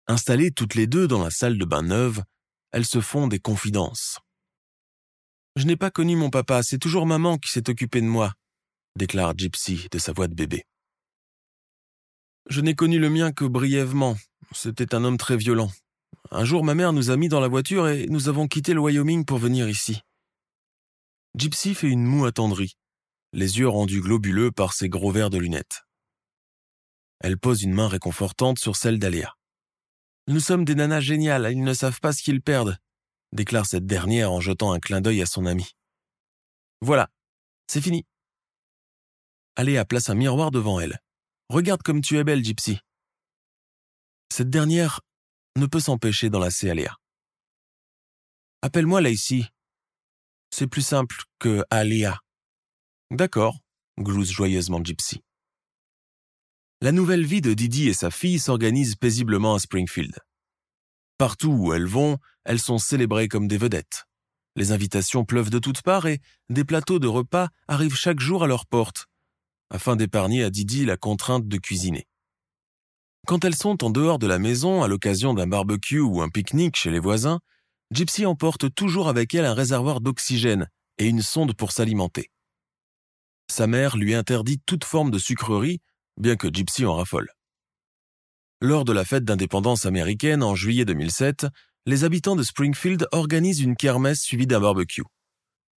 [0.06, 2.24] Installées toutes les deux dans la salle de bain neuve,
[2.72, 4.18] elles se font des confidences.
[5.56, 8.32] Je n'ai pas connu mon papa, c'est toujours maman qui s'est occupée de moi,
[8.96, 10.64] déclare Gypsy de sa voix de bébé.
[12.48, 14.16] Je n'ai connu le mien que brièvement.
[14.52, 15.70] C'était un homme très violent.
[16.30, 18.80] Un jour, ma mère nous a mis dans la voiture et nous avons quitté le
[18.80, 20.00] Wyoming pour venir ici.
[21.36, 22.76] Gypsy fait une moue attendrie,
[23.32, 25.84] les yeux rendus globuleux par ses gros verres de lunettes.
[27.20, 29.34] Elle pose une main réconfortante sur celle d'Aléa.
[30.28, 32.78] Nous sommes des nanas géniales, ils ne savent pas ce qu'ils perdent,
[33.32, 35.76] déclare cette dernière en jetant un clin d'œil à son ami.
[36.80, 37.08] Voilà,
[37.66, 38.06] c'est fini.
[39.56, 41.00] Aléa place un miroir devant elle.
[41.48, 42.80] Regarde comme tu es belle, Gypsy.
[44.32, 45.00] Cette dernière
[45.56, 46.96] ne peut s'empêcher d'enlacer Aléa.
[48.62, 49.44] Appelle-moi Lacey.
[50.50, 52.18] C'est plus simple que Aléa.
[53.12, 53.60] D'accord,
[53.96, 55.22] glousse joyeusement Gypsy.
[56.80, 60.18] La nouvelle vie de Didi et sa fille s'organise paisiblement à Springfield.
[61.16, 64.04] Partout où elles vont, elles sont célébrées comme des vedettes.
[64.56, 68.46] Les invitations pleuvent de toutes parts et des plateaux de repas arrivent chaque jour à
[68.46, 69.06] leur porte,
[69.70, 72.06] afin d'épargner à Didi la contrainte de cuisiner.
[73.26, 76.76] Quand elles sont en dehors de la maison à l'occasion d'un barbecue ou un pique-nique
[76.76, 77.40] chez les voisins,
[77.90, 82.30] Gypsy emporte toujours avec elle un réservoir d'oxygène et une sonde pour s'alimenter.
[83.50, 85.80] Sa mère lui interdit toute forme de sucrerie,
[86.16, 87.30] bien que Gypsy en raffole.
[88.60, 91.46] Lors de la fête d'indépendance américaine en juillet 2007,
[91.84, 95.04] les habitants de Springfield organisent une kermesse suivie d'un barbecue.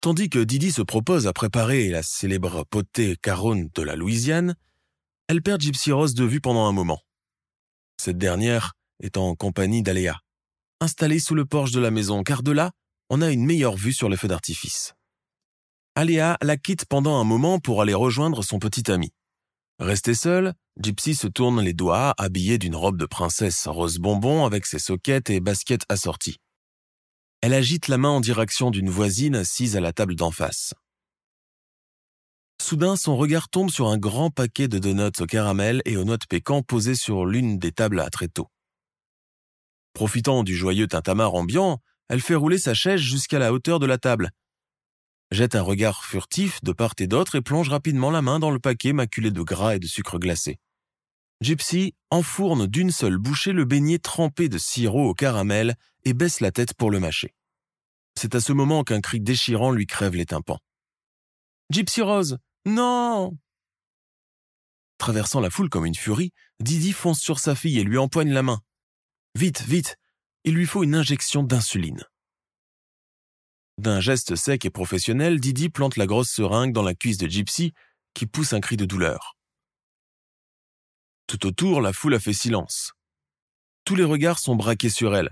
[0.00, 4.54] Tandis que Didi se propose à préparer la célèbre potée caronne de la Louisiane,
[5.28, 7.00] elle perd Gypsy Rose de vue pendant un moment.
[8.00, 10.20] Cette dernière est en compagnie d'Aléa,
[10.80, 12.70] installée sous le porche de la maison, car de là,
[13.10, 14.94] on a une meilleure vue sur les feux d'artifice.
[15.94, 19.12] Aléa la quitte pendant un moment pour aller rejoindre son petit ami.
[19.78, 24.66] Restée seule, Gypsy se tourne les doigts, habillée d'une robe de princesse rose bonbon avec
[24.66, 26.36] ses soquettes et baskets assorties.
[27.46, 30.74] Elle agite la main en direction d'une voisine assise à la table d'en face.
[32.60, 36.16] Soudain, son regard tombe sur un grand paquet de donuts au caramel et aux noix
[36.16, 38.48] de pécan posés sur l'une des tables à tréteaux.
[39.92, 41.78] Profitant du joyeux tintamarre ambiant,
[42.08, 44.32] elle fait rouler sa chaise jusqu'à la hauteur de la table.
[45.30, 48.58] Jette un regard furtif de part et d'autre et plonge rapidement la main dans le
[48.58, 50.58] paquet maculé de gras et de sucre glacé.
[51.42, 56.50] Gypsy enfourne d'une seule bouchée le beignet trempé de sirop au caramel et baisse la
[56.50, 57.34] tête pour le mâcher.
[58.18, 60.60] C'est à ce moment qu'un cri déchirant lui crève les tympans.
[61.70, 63.36] Gypsy Rose Non
[64.96, 68.42] Traversant la foule comme une furie, Didi fonce sur sa fille et lui empoigne la
[68.42, 68.60] main.
[69.34, 69.96] Vite, vite
[70.44, 72.02] Il lui faut une injection d'insuline.
[73.76, 77.74] D'un geste sec et professionnel, Didi plante la grosse seringue dans la cuisse de Gypsy,
[78.14, 79.36] qui pousse un cri de douleur.
[81.26, 82.92] Tout autour, la foule a fait silence.
[83.84, 85.30] Tous les regards sont braqués sur elle.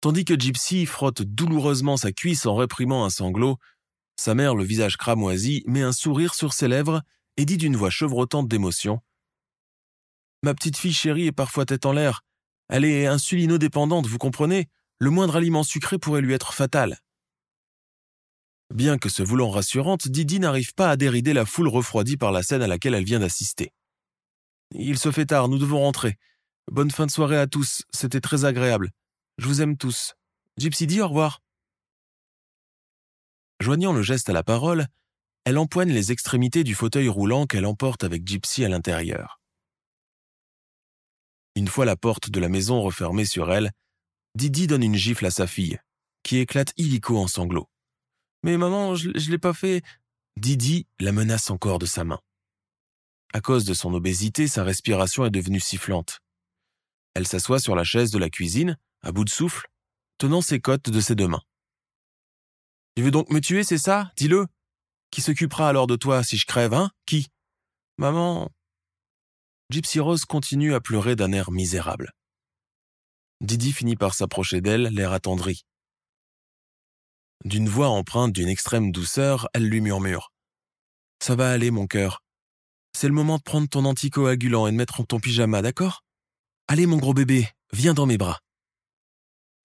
[0.00, 3.58] Tandis que Gypsy frotte douloureusement sa cuisse en réprimant un sanglot,
[4.20, 7.00] sa mère, le visage cramoisi, met un sourire sur ses lèvres
[7.38, 9.00] et dit d'une voix chevrotante d'émotion
[10.42, 12.20] Ma petite fille chérie est parfois tête en l'air.
[12.68, 14.68] Elle est insulino-dépendante, vous comprenez?
[14.98, 16.98] Le moindre aliment sucré pourrait lui être fatal.
[18.74, 22.42] Bien que se voulant rassurante, Didi n'arrive pas à dérider la foule refroidie par la
[22.42, 23.72] scène à laquelle elle vient d'assister.
[24.72, 26.16] Il se fait tard, nous devons rentrer.
[26.70, 28.90] Bonne fin de soirée à tous, c'était très agréable.
[29.38, 30.14] Je vous aime tous.
[30.56, 31.40] Gypsy dit au revoir.
[33.60, 34.86] Joignant le geste à la parole,
[35.44, 39.40] elle empoigne les extrémités du fauteuil roulant qu'elle emporte avec Gypsy à l'intérieur.
[41.56, 43.72] Une fois la porte de la maison refermée sur elle,
[44.36, 45.78] Didi donne une gifle à sa fille,
[46.22, 47.68] qui éclate illico en sanglots.
[48.44, 49.82] Mais maman, je, je l'ai pas fait.
[50.36, 52.20] Didi la menace encore de sa main.
[53.32, 56.20] À cause de son obésité, sa respiration est devenue sifflante.
[57.14, 59.68] Elle s'assoit sur la chaise de la cuisine, à bout de souffle,
[60.18, 61.42] tenant ses côtes de ses deux mains.
[62.96, 64.10] Tu veux donc me tuer, c'est ça?
[64.16, 64.46] Dis-le.
[65.10, 66.90] Qui s'occupera alors de toi si je crève, hein?
[67.06, 67.28] Qui?
[67.98, 68.50] Maman.
[69.70, 72.12] Gypsy Rose continue à pleurer d'un air misérable.
[73.40, 75.64] Didi finit par s'approcher d'elle, l'air attendri.
[77.44, 80.32] D'une voix empreinte d'une extrême douceur, elle lui murmure.
[81.22, 82.22] Ça va aller, mon cœur.
[82.92, 86.04] C'est le moment de prendre ton anticoagulant et de mettre ton pyjama, d'accord?
[86.68, 88.40] Allez, mon gros bébé, viens dans mes bras.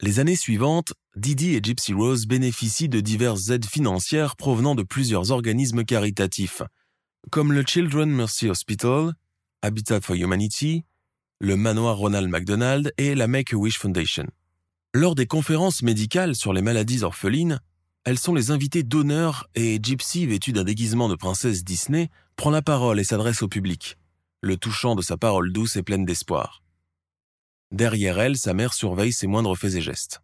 [0.01, 5.31] Les années suivantes, Didi et Gypsy Rose bénéficient de diverses aides financières provenant de plusieurs
[5.31, 6.61] organismes caritatifs,
[7.31, 9.13] comme le Children Mercy Hospital,
[9.61, 10.83] Habitat for Humanity,
[11.39, 14.27] le manoir Ronald McDonald et la Make-A-Wish Foundation.
[14.93, 17.61] Lors des conférences médicales sur les maladies orphelines,
[18.03, 22.62] elles sont les invitées d'honneur et Gypsy, vêtue d'un déguisement de princesse Disney, prend la
[22.62, 23.98] parole et s'adresse au public,
[24.41, 26.63] le touchant de sa parole douce et pleine d'espoir.
[27.71, 30.21] Derrière elle, sa mère surveille ses moindres faits et gestes.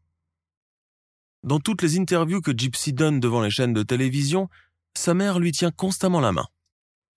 [1.44, 4.48] Dans toutes les interviews que Gypsy donne devant les chaînes de télévision,
[4.96, 6.46] sa mère lui tient constamment la main.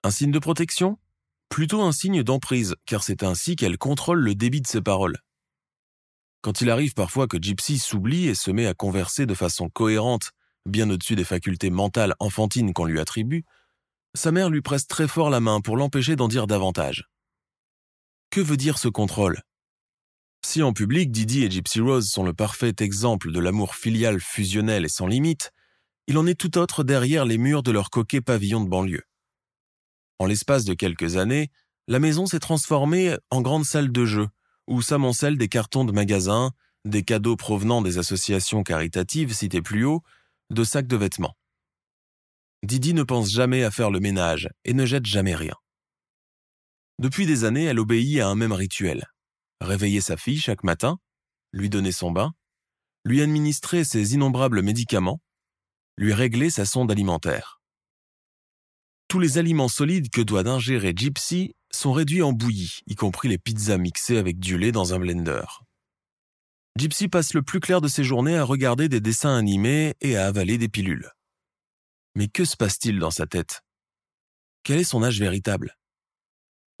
[0.03, 0.97] Un signe de protection?
[1.49, 5.17] Plutôt un signe d'emprise, car c'est ainsi qu'elle contrôle le débit de ses paroles.
[6.41, 10.31] Quand il arrive parfois que Gypsy s'oublie et se met à converser de façon cohérente,
[10.65, 13.45] bien au-dessus des facultés mentales enfantines qu'on lui attribue,
[14.15, 17.09] sa mère lui presse très fort la main pour l'empêcher d'en dire davantage.
[18.31, 19.41] Que veut dire ce contrôle?
[20.45, 24.85] Si en public Didi et Gypsy Rose sont le parfait exemple de l'amour filial fusionnel
[24.85, 25.51] et sans limite,
[26.07, 29.03] il en est tout autre derrière les murs de leur coquet pavillon de banlieue.
[30.19, 31.49] En l'espace de quelques années,
[31.87, 34.27] la maison s'est transformée en grande salle de jeu,
[34.67, 36.51] où s'amoncellent des cartons de magasins,
[36.85, 40.03] des cadeaux provenant des associations caritatives citées plus haut,
[40.51, 41.35] de sacs de vêtements.
[42.65, 45.55] Didi ne pense jamais à faire le ménage et ne jette jamais rien.
[46.99, 49.05] Depuis des années, elle obéit à un même rituel.
[49.61, 50.97] Réveiller sa fille chaque matin,
[51.53, 52.33] lui donner son bain,
[53.03, 55.21] lui administrer ses innombrables médicaments,
[55.97, 57.61] lui régler sa sonde alimentaire.
[59.07, 63.37] Tous les aliments solides que doit ingérer Gypsy sont réduits en bouillie, y compris les
[63.37, 65.45] pizzas mixées avec du lait dans un blender.
[66.77, 70.25] Gypsy passe le plus clair de ses journées à regarder des dessins animés et à
[70.25, 71.11] avaler des pilules.
[72.15, 73.61] Mais que se passe-t-il dans sa tête?
[74.63, 75.77] Quel est son âge véritable?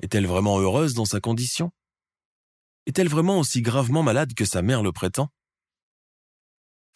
[0.01, 1.71] Est-elle vraiment heureuse dans sa condition?
[2.85, 5.29] Est-elle vraiment aussi gravement malade que sa mère le prétend?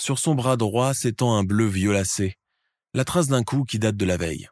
[0.01, 2.37] Sur son bras droit s'étend un bleu violacé,
[2.93, 4.47] la trace d'un coup qui date de la veille.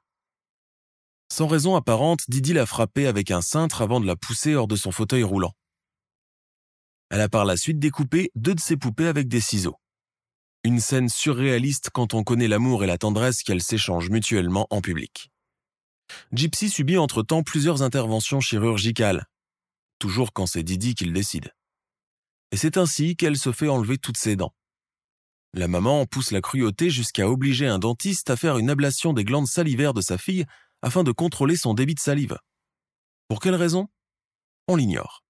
[1.31, 4.75] Sans raison apparente, Didi l'a frappée avec un cintre avant de la pousser hors de
[4.75, 5.53] son fauteuil roulant.
[7.09, 9.77] Elle a par la suite découpé deux de ses poupées avec des ciseaux.
[10.67, 15.31] Une scène surréaliste quand on connaît l'amour et la tendresse qu'elles s'échangent mutuellement en public.
[16.33, 19.27] Gypsy subit entre-temps plusieurs interventions chirurgicales,
[19.97, 21.53] toujours quand c'est Didi qui le décide.
[22.51, 24.53] Et c'est ainsi qu'elle se fait enlever toutes ses dents.
[25.53, 29.47] La maman pousse la cruauté jusqu'à obliger un dentiste à faire une ablation des glandes
[29.47, 30.43] salivaires de sa fille
[30.81, 32.37] afin de contrôler son débit de salive.
[33.29, 33.87] Pour quelle raison?
[34.67, 35.23] On l'ignore.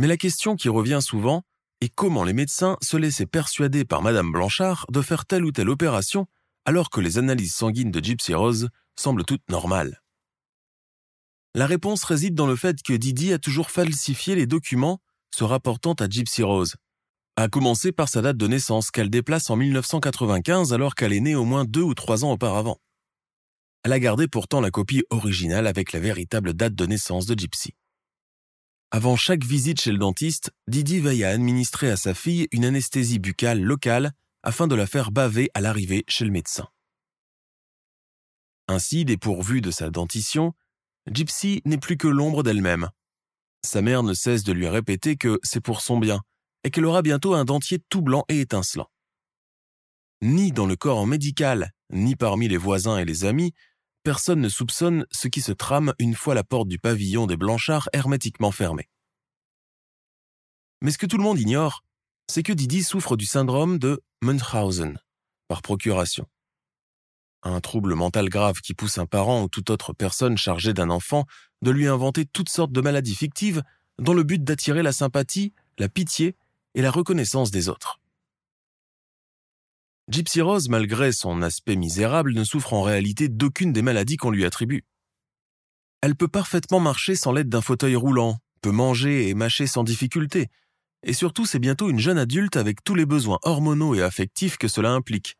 [0.00, 1.44] Mais la question qui revient souvent,
[1.80, 5.70] et comment les médecins se laissaient persuader par Madame Blanchard de faire telle ou telle
[5.70, 6.26] opération
[6.64, 10.02] alors que les analyses sanguines de Gypsy Rose semblent toutes normales?
[11.54, 15.00] La réponse réside dans le fait que Didi a toujours falsifié les documents
[15.34, 16.76] se rapportant à Gypsy Rose,
[17.36, 21.36] à commencer par sa date de naissance qu'elle déplace en 1995 alors qu'elle est née
[21.36, 22.78] au moins deux ou trois ans auparavant.
[23.84, 27.74] Elle a gardé pourtant la copie originale avec la véritable date de naissance de Gypsy.
[28.90, 33.18] Avant chaque visite chez le dentiste, Didi veille à administrer à sa fille une anesthésie
[33.18, 36.68] buccale locale afin de la faire baver à l'arrivée chez le médecin.
[38.66, 40.54] Ainsi, dépourvue de sa dentition,
[41.10, 42.88] Gypsy n'est plus que l'ombre d'elle-même.
[43.62, 46.22] Sa mère ne cesse de lui répéter que c'est pour son bien
[46.64, 48.90] et qu'elle aura bientôt un dentier tout blanc et étincelant.
[50.22, 53.52] Ni dans le corps médical, ni parmi les voisins et les amis,
[54.08, 57.90] personne ne soupçonne ce qui se trame une fois la porte du pavillon des Blanchards
[57.92, 58.88] hermétiquement fermée.
[60.80, 61.84] Mais ce que tout le monde ignore,
[62.26, 64.98] c'est que Didi souffre du syndrome de Munchausen,
[65.46, 66.26] par procuration.
[67.42, 71.26] Un trouble mental grave qui pousse un parent ou toute autre personne chargée d'un enfant
[71.60, 73.62] de lui inventer toutes sortes de maladies fictives
[73.98, 76.34] dans le but d'attirer la sympathie, la pitié
[76.74, 77.97] et la reconnaissance des autres.
[80.08, 84.46] Gypsy Rose, malgré son aspect misérable, ne souffre en réalité d'aucune des maladies qu'on lui
[84.46, 84.84] attribue.
[86.00, 90.48] Elle peut parfaitement marcher sans l'aide d'un fauteuil roulant, peut manger et mâcher sans difficulté,
[91.02, 94.66] et surtout c'est bientôt une jeune adulte avec tous les besoins hormonaux et affectifs que
[94.66, 95.36] cela implique,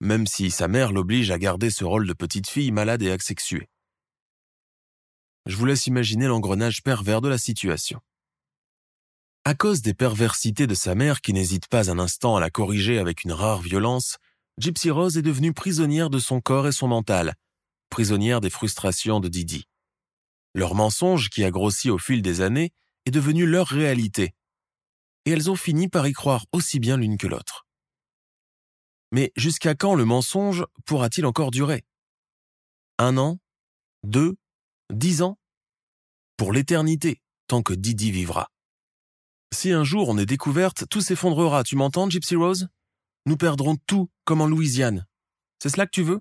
[0.00, 3.68] même si sa mère l'oblige à garder ce rôle de petite fille malade et asexuée.
[5.46, 8.00] Je vous laisse imaginer l'engrenage pervers de la situation.
[9.46, 12.98] À cause des perversités de sa mère qui n'hésite pas un instant à la corriger
[12.98, 14.16] avec une rare violence,
[14.56, 17.34] Gypsy Rose est devenue prisonnière de son corps et son mental,
[17.90, 19.68] prisonnière des frustrations de Didi.
[20.54, 22.72] Leur mensonge, qui a grossi au fil des années,
[23.04, 24.34] est devenu leur réalité,
[25.26, 27.66] et elles ont fini par y croire aussi bien l'une que l'autre.
[29.12, 31.84] Mais jusqu'à quand le mensonge pourra-t-il encore durer?
[32.96, 33.38] Un an?
[34.04, 34.36] Deux?
[34.90, 35.38] Dix ans?
[36.38, 38.48] Pour l'éternité, tant que Didi vivra.
[39.54, 42.66] Si un jour on est découverte, tout s'effondrera, tu m'entends, Gypsy Rose?
[43.24, 45.06] Nous perdrons tout, comme en Louisiane.
[45.62, 46.20] C'est cela que tu veux?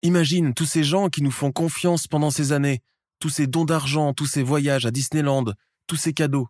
[0.00, 2.80] Imagine tous ces gens qui nous font confiance pendant ces années,
[3.20, 5.44] tous ces dons d'argent, tous ces voyages à Disneyland,
[5.86, 6.48] tous ces cadeaux.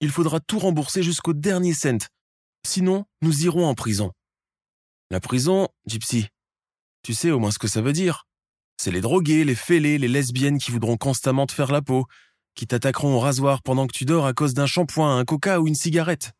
[0.00, 2.10] Il faudra tout rembourser jusqu'au dernier cent.
[2.66, 4.12] Sinon, nous irons en prison.
[5.10, 6.28] La prison, Gypsy,
[7.02, 8.26] tu sais au moins ce que ça veut dire.
[8.76, 12.06] C'est les drogués, les fêlés, les lesbiennes qui voudront constamment te faire la peau,
[12.54, 15.66] qui t'attaqueront au rasoir pendant que tu dors à cause d'un shampoing, un coca ou
[15.66, 16.32] une cigarette.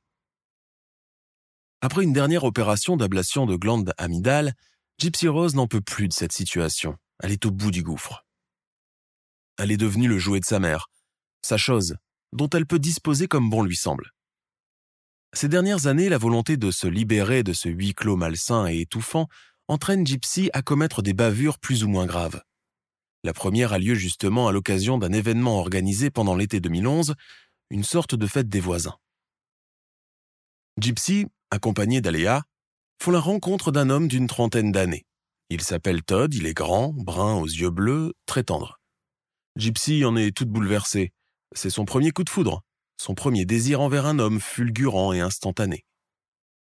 [1.80, 4.54] Après une dernière opération d'ablation de glande amygdale,
[4.98, 6.96] Gypsy Rose n'en peut plus de cette situation.
[7.20, 8.24] Elle est au bout du gouffre.
[9.58, 10.88] Elle est devenue le jouet de sa mère,
[11.42, 11.96] sa chose,
[12.32, 14.12] dont elle peut disposer comme bon lui semble.
[15.32, 19.28] Ces dernières années, la volonté de se libérer de ce huis clos malsain et étouffant
[19.68, 22.42] entraîne Gypsy à commettre des bavures plus ou moins graves.
[23.24, 27.14] La première a lieu justement à l'occasion d'un événement organisé pendant l'été 2011,
[27.70, 28.98] une sorte de fête des voisins.
[30.78, 32.42] Gypsy, accompagné d'Aléa,
[33.02, 35.06] font la rencontre d'un homme d'une trentaine d'années.
[35.48, 38.78] Il s'appelle Todd, il est grand, brun aux yeux bleus, très tendre.
[39.56, 41.12] Gypsy en est toute bouleversée.
[41.54, 42.62] C'est son premier coup de foudre,
[43.00, 45.86] son premier désir envers un homme fulgurant et instantané.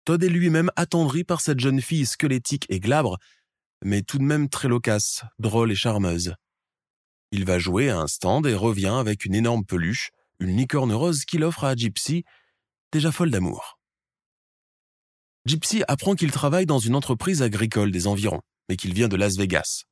[0.04, 3.18] Todd est lui-même attendri par cette jeune fille squelettique et glabre
[3.84, 6.34] mais tout de même très loquace, drôle et charmeuse.
[7.32, 10.10] Il va jouer à un stand et revient avec une énorme peluche,
[10.40, 12.24] une licorne rose qu'il offre à Gypsy,
[12.92, 13.78] déjà folle d'amour.
[15.44, 19.36] Gypsy apprend qu'il travaille dans une entreprise agricole des environs, mais qu'il vient de Las
[19.36, 19.84] Vegas.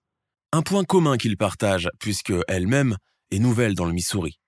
[0.53, 2.97] Un point commun qu'ils partagent, puisque elle-même
[3.31, 4.38] est nouvelle dans le Missouri.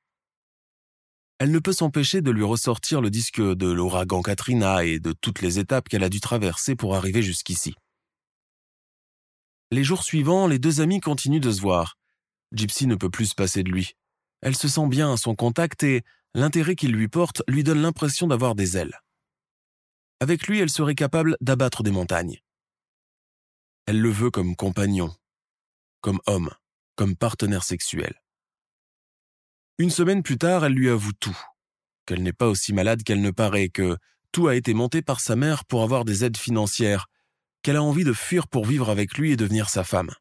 [1.38, 5.42] Elle ne peut s'empêcher de lui ressortir le disque de l'ouragan Katrina et de toutes
[5.42, 7.74] les étapes qu'elle a dû traverser pour arriver jusqu'ici.
[9.76, 11.98] Les jours suivants, les deux amis continuent de se voir.
[12.50, 13.92] Gypsy ne peut plus se passer de lui.
[14.40, 18.26] Elle se sent bien à son contact et l'intérêt qu'il lui porte lui donne l'impression
[18.26, 18.98] d'avoir des ailes.
[20.20, 22.40] Avec lui, elle serait capable d'abattre des montagnes.
[23.84, 25.14] Elle le veut comme compagnon,
[26.00, 26.48] comme homme,
[26.94, 28.14] comme partenaire sexuel.
[29.76, 31.38] Une semaine plus tard, elle lui avoue tout,
[32.06, 33.98] qu'elle n'est pas aussi malade qu'elle ne paraît, que
[34.32, 37.08] tout a été monté par sa mère pour avoir des aides financières,
[37.66, 40.12] qu'elle a envie de fuir pour vivre avec lui et devenir sa femme.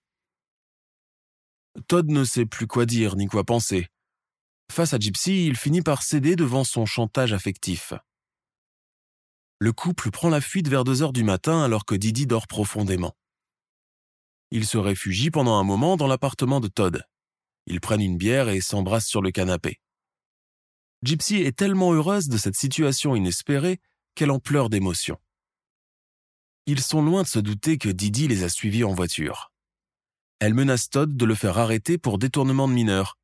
[1.87, 3.87] Todd ne sait plus quoi dire ni quoi penser.
[4.71, 7.93] Face à Gypsy, il finit par céder devant son chantage affectif.
[9.59, 13.15] Le couple prend la fuite vers deux heures du matin alors que Didi dort profondément.
[14.49, 17.03] Ils se réfugient pendant un moment dans l'appartement de Todd.
[17.67, 19.79] Ils prennent une bière et s'embrassent sur le canapé.
[21.03, 23.81] Gypsy est tellement heureuse de cette situation inespérée
[24.15, 25.19] qu'elle en pleure d'émotion.
[26.67, 29.51] Ils sont loin de se douter que Didi les a suivis en voiture.
[30.39, 33.17] Elle menace Todd de le faire arrêter pour détournement de mineurs.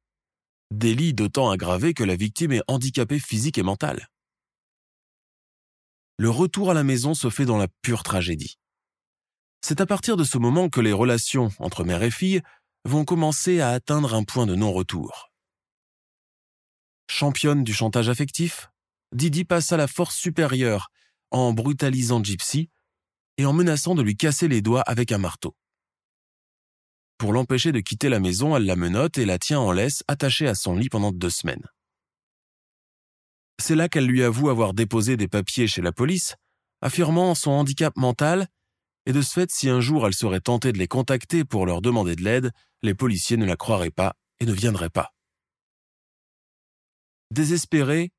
[0.70, 4.08] Délit d'autant aggravé que la victime est handicapée physique et mentale.
[6.18, 8.60] Le retour à la maison se fait dans la pure tragédie.
[9.62, 12.42] C'est à partir de ce moment que les relations entre mère et fille
[12.86, 15.32] vont commencer à atteindre un point de non-retour.
[17.10, 18.70] Championne du chantage affectif,
[19.14, 20.92] Didi passe à la force supérieure
[21.32, 22.70] en brutalisant Gypsy
[23.42, 25.56] et en menaçant de lui casser les doigts avec un marteau.
[27.18, 30.48] Pour l'empêcher de quitter la maison, elle la menotte et la tient en laisse attachée
[30.48, 31.66] à son lit pendant deux semaines.
[33.60, 36.36] C'est là qu'elle lui avoue avoir déposé des papiers chez la police,
[36.82, 38.48] affirmant son handicap mental,
[39.08, 41.82] et de ce fait, si un jour elle serait tentée de les contacter pour leur
[41.82, 42.52] demander de l'aide,
[42.84, 45.16] les policiers ne la croiraient pas et ne viendraient pas.
[47.32, 48.12] Désespérée,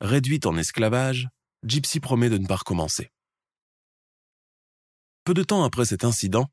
[0.00, 1.28] réduite en esclavage,
[1.62, 3.10] Gypsy promet de ne pas recommencer.
[5.26, 6.46] Peu de temps après cet incident,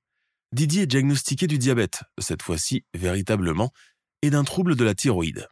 [0.52, 3.72] Didier est diagnostiqué du diabète, cette fois-ci véritablement,
[4.24, 5.48] et d'un trouble de la thyroïde.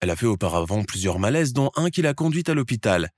[0.00, 3.08] Elle a fait auparavant plusieurs malaises, dont un qui l'a conduite à l'hôpital.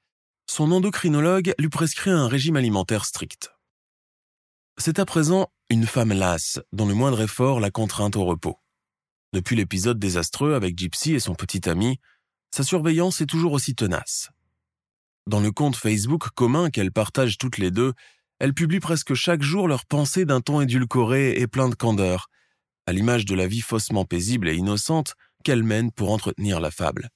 [0.48, 3.50] Son endocrinologue lui prescrit un régime alimentaire strict.
[4.76, 8.60] C'est à présent une femme lasse, dont le moindre effort la contrainte au repos.
[9.32, 11.98] Depuis l'épisode désastreux avec Gypsy et son petit ami,
[12.52, 14.30] sa surveillance est toujours aussi tenace.
[15.28, 17.92] Dans le compte Facebook commun qu'elles partagent toutes les deux,
[18.38, 22.30] elles publient presque chaque jour leurs pensées d'un ton édulcoré et plein de candeur,
[22.86, 27.10] à l'image de la vie faussement paisible et innocente qu'elles mènent pour entretenir la fable.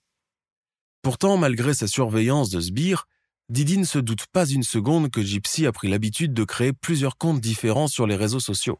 [1.00, 3.06] Pourtant, malgré sa surveillance de sbires,
[3.48, 7.16] Didi ne se doute pas une seconde que Gypsy a pris l'habitude de créer plusieurs
[7.16, 8.78] comptes différents sur les réseaux sociaux.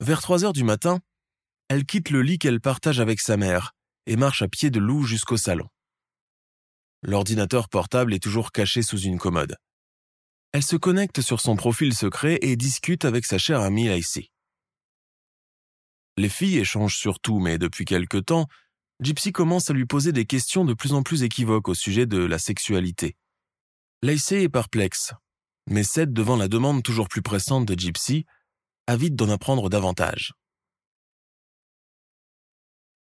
[0.00, 0.98] Vers 3 heures du matin,
[1.68, 3.76] elle quitte le lit qu'elle partage avec sa mère
[4.06, 5.68] et marche à pied de loup jusqu'au salon.
[7.02, 9.56] L'ordinateur portable est toujours caché sous une commode.
[10.52, 14.30] Elle se connecte sur son profil secret et discute avec sa chère amie Lacey.
[16.16, 18.46] Les filles échangent sur tout, mais depuis quelque temps,
[19.00, 22.18] Gypsy commence à lui poser des questions de plus en plus équivoques au sujet de
[22.18, 23.16] la sexualité.
[24.02, 25.12] Lacey est perplexe,
[25.68, 28.24] mais cède devant la demande toujours plus pressante de Gypsy,
[28.88, 30.32] avide d'en apprendre davantage.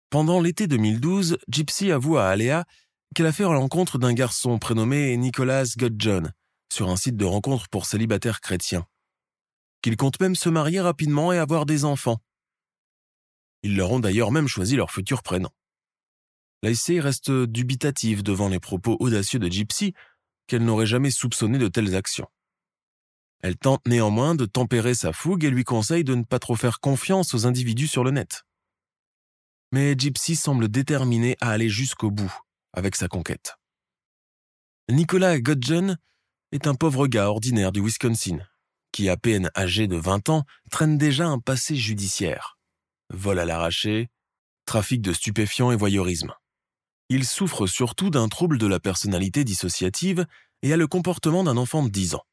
[0.10, 2.66] Pendant l'été 2012, Gypsy avoue à Aléa
[3.14, 6.32] qu'elle a fait l'encontre d'un garçon prénommé Nicolas Gudjon
[6.72, 8.86] sur un site de rencontre pour célibataires chrétiens?
[9.82, 12.20] Qu'il compte même se marier rapidement et avoir des enfants.
[13.64, 15.50] Ils leur ont d'ailleurs même choisi leur futur prénom.
[16.64, 19.94] Lacey reste dubitative devant les propos audacieux de Gypsy
[20.48, 22.28] qu'elle n'aurait jamais soupçonné de telles actions.
[23.42, 26.80] Elle tente néanmoins de tempérer sa fougue et lui conseille de ne pas trop faire
[26.80, 28.44] confiance aux individus sur le net.
[29.72, 32.34] Mais Gypsy semble déterminée à aller jusqu'au bout
[32.76, 33.56] avec sa conquête.
[34.90, 35.98] Nicolas Godgen
[36.52, 38.38] est un pauvre gars ordinaire du Wisconsin,
[38.92, 42.60] qui, à peine âgé de 20 ans, traîne déjà un passé judiciaire.
[43.10, 44.10] Vol à l'arraché,
[44.66, 46.34] trafic de stupéfiants et voyeurisme.
[47.10, 50.26] Il souffre surtout d'un trouble de la personnalité dissociative
[50.62, 52.24] et a le comportement d'un enfant de 10 ans.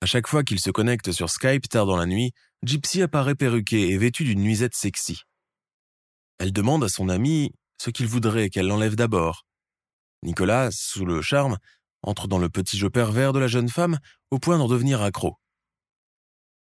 [0.00, 2.32] À chaque fois qu'il se connecte sur Skype tard dans la nuit,
[2.62, 5.22] Gypsy apparaît perruquée et vêtue d'une nuisette sexy.
[6.38, 9.44] Elle demande à son ami ce qu'il voudrait qu'elle l'enlève d'abord,
[10.22, 11.58] Nicolas, sous le charme,
[12.02, 13.98] entre dans le petit jeu pervers de la jeune femme
[14.30, 15.36] au point d'en devenir accro.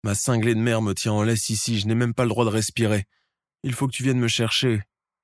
[0.02, 2.44] Ma cinglée de mère me tient en laisse ici, je n'ai même pas le droit
[2.44, 3.06] de respirer.
[3.62, 4.82] Il faut que tu viennes me chercher,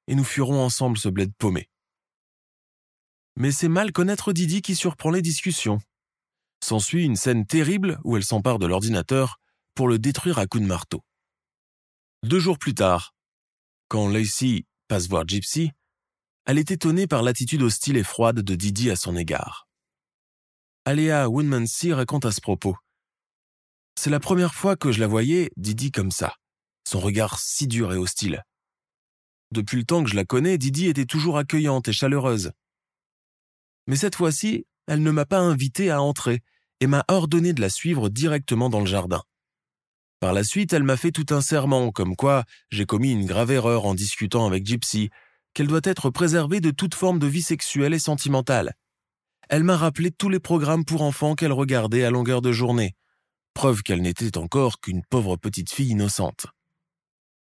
[0.08, 1.68] et nous fuirons ensemble ce bled paumé.
[3.36, 5.80] Mais c'est mal connaître Didi qui surprend les discussions.
[6.62, 9.38] S'ensuit une scène terrible où elle s'empare de l'ordinateur
[9.74, 11.02] pour le détruire à coups de marteau.
[12.24, 13.14] Deux jours plus tard,
[13.88, 15.72] quand Lacey passe voir Gypsy,
[16.45, 19.68] elle est étonnée par l'attitude hostile et froide de Didi à son égard.
[20.84, 22.76] Aléa Woodmansey raconte à ce propos.
[23.97, 26.34] C'est la première fois que je la voyais, Didi, comme ça,
[26.88, 28.43] son regard si dur et hostile.
[29.53, 32.53] Depuis le temps que je la connais, Didi était toujours accueillante et chaleureuse.
[33.86, 36.40] Mais cette fois-ci, elle ne m'a pas invité à entrer
[36.80, 39.22] et m'a ordonné de la suivre directement dans le jardin.
[40.18, 43.51] Par la suite, elle m'a fait tout un serment, comme quoi j'ai commis une grave
[43.53, 45.11] erreur en discutant avec Gypsy
[45.55, 48.74] qu'elle doit être préservée de toute forme de vie sexuelle et sentimentale.
[49.48, 52.94] Elle m'a rappelé tous les programmes pour enfants qu'elle regardait à longueur de journée,
[53.55, 56.46] preuve qu'elle n'était encore qu'une pauvre petite fille innocente.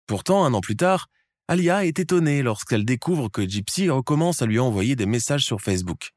[0.08, 1.08] Pourtant, un an plus tard,
[1.48, 6.12] Alia est étonnée lorsqu'elle découvre que Gypsy recommence à lui envoyer des messages sur Facebook.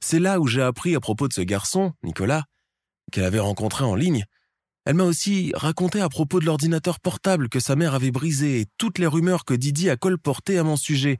[0.00, 2.44] C'est là où j'ai appris à propos de ce garçon, Nicolas,
[3.12, 4.24] qu'elle avait rencontré en ligne,
[4.84, 8.66] Elle m'a aussi raconté à propos de l'ordinateur portable que sa mère avait brisé et
[8.78, 11.18] toutes les rumeurs que Didi a colportées à mon sujet,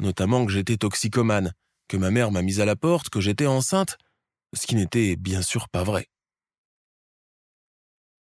[0.00, 1.52] notamment que j'étais toxicomane,
[1.88, 3.98] que ma mère m'a mise à la porte, que j'étais enceinte,
[4.54, 6.08] ce qui n'était bien sûr pas vrai.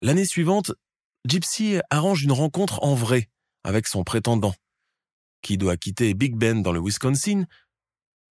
[0.01, 0.73] L'année suivante,
[1.27, 3.29] Gypsy arrange une rencontre en vrai
[3.65, 4.55] avec son prétendant,
[5.43, 7.45] qui doit quitter Big Bend dans le Wisconsin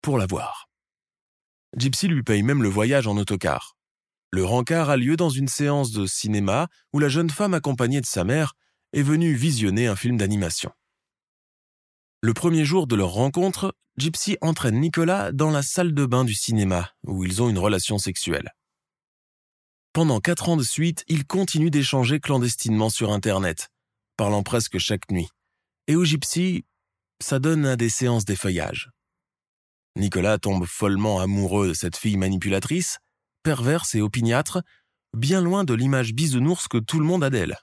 [0.01, 0.69] pour la voir.
[1.75, 3.74] Gypsy lui paye même le voyage en autocar.
[4.35, 8.05] Le rencard a lieu dans une séance de cinéma où la jeune femme accompagnée de
[8.05, 8.55] sa mère
[8.91, 10.73] est venue visionner un film d'animation.
[12.19, 16.33] Le premier jour de leur rencontre, Gypsy entraîne Nicolas dans la salle de bain du
[16.33, 18.51] cinéma, où ils ont une relation sexuelle.
[19.93, 23.69] Pendant quatre ans de suite, ils continuent d'échanger clandestinement sur Internet,
[24.17, 25.29] parlant presque chaque nuit.
[25.87, 26.65] Et au Gypsy,
[27.23, 28.89] ça donne à des séances d'effeuillage.
[29.95, 32.99] Nicolas tombe follement amoureux de cette fille manipulatrice,
[33.45, 34.63] perverse et opiniâtre,
[35.13, 37.59] bien loin de l'image bisounours que tout le monde a d'elle.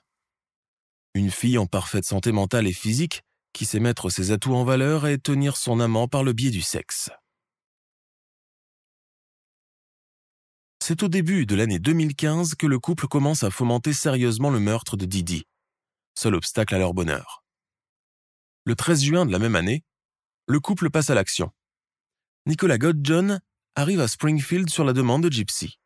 [1.13, 3.21] Une fille en parfaite santé mentale et physique,
[3.51, 6.61] qui sait mettre ses atouts en valeur et tenir son amant par le biais du
[6.61, 7.09] sexe.
[10.81, 14.95] C'est au début de l'année 2015 que le couple commence à fomenter sérieusement le meurtre
[14.95, 15.43] de Didi,
[16.17, 17.43] seul obstacle à leur bonheur.
[18.63, 19.83] Le 13 juin de la même année,
[20.47, 21.51] le couple passe à l'action.
[22.45, 23.41] Nicolas Godjohn
[23.75, 25.79] arrive à Springfield sur la demande de Gypsy.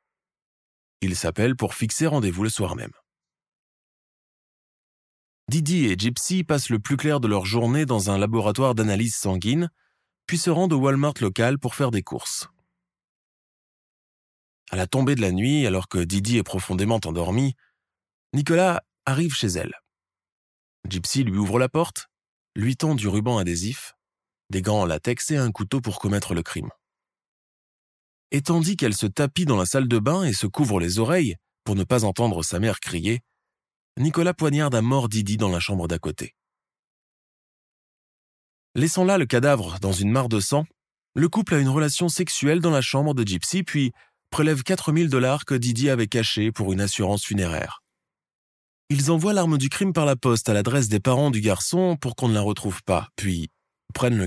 [1.02, 2.92] Il s'appelle pour fixer rendez-vous le soir même.
[5.50, 9.70] Didi et Gypsy passent le plus clair de leur journée dans un laboratoire d'analyse sanguine,
[10.26, 12.50] puis se rendent au Walmart local pour faire des courses.
[14.70, 17.56] À la tombée de la nuit, alors que Didi est profondément endormie,
[18.34, 19.74] Nicolas arrive chez elle.
[20.90, 22.10] Gypsy lui ouvre la porte,
[22.56, 23.94] lui tend du ruban adhésif,
[24.50, 26.70] des gants en latex et un couteau pour commettre le crime.
[28.32, 31.36] Et tandis qu'elle se tapit dans la salle de bain et se couvre les oreilles
[31.64, 33.22] pour ne pas entendre sa mère crier,
[33.98, 36.36] Nicolas poignarde à mort Didi dans la chambre d'à côté.
[38.76, 40.66] Laissant là le cadavre dans une mare de sang,
[41.16, 43.92] le couple a une relation sexuelle dans la chambre de Gypsy puis
[44.30, 47.82] prélève 4000 dollars que Didi avait cachés pour une assurance funéraire.
[48.90, 52.16] Ils envoient l'arme du crime par la poste à l'adresse des parents du garçon pour
[52.16, 53.50] qu'on ne la retrouve pas, puis
[53.94, 54.27] prennent le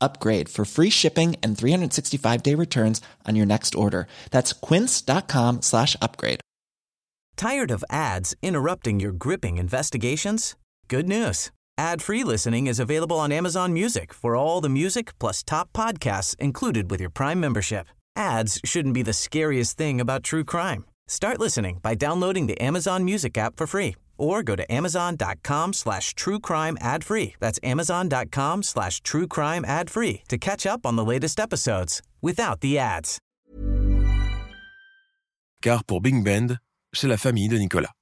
[0.00, 4.06] upgrade for free shipping and 365 day returns on your next order.
[4.30, 6.40] That's quince.com slash upgrade.
[7.36, 10.56] Tired of ads interrupting your gripping investigations?
[10.88, 11.50] Good news.
[11.78, 16.90] Ad-free listening is available on Amazon Music for all the music plus top podcasts included
[16.90, 17.88] with your Prime membership.
[18.16, 20.86] Ads shouldn't be the scariest thing about true crime.
[21.06, 26.14] Start listening by downloading the Amazon Music app for free or go to amazon.com slash
[26.14, 27.34] true crime ad free.
[27.40, 32.60] That's amazon.com slash true crime ad free to catch up on the latest episodes without
[32.60, 33.18] the ads.
[35.62, 36.58] Car pour Big Bend,
[36.94, 37.92] chez la famille de Nicolas.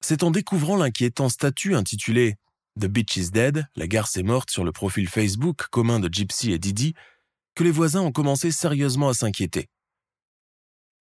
[0.00, 2.36] C'est en découvrant l'inquiétant statut intitulé
[2.78, 6.52] The Bitch is Dead, la garce est morte sur le profil Facebook commun de Gypsy
[6.52, 6.94] et Didi,
[7.54, 9.68] que les voisins ont commencé sérieusement à s'inquiéter.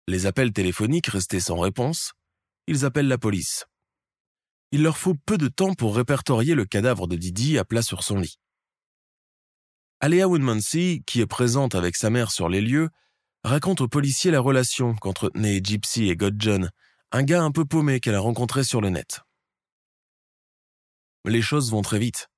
[0.08, 2.14] Les appels téléphoniques restaient sans réponse,
[2.66, 3.66] ils appellent la police.
[4.70, 8.02] Il leur faut peu de temps pour répertorier le cadavre de Didi à plat sur
[8.02, 8.38] son lit.
[10.00, 12.88] Alea Woodmansey, qui est présente avec sa mère sur les lieux,
[13.44, 16.70] raconte aux policiers la relation qu'entretenaient Gypsy et Godjohn,
[17.12, 19.20] un gars un peu paumé qu'elle a rencontré sur le net.
[21.24, 22.28] Les choses vont très vite.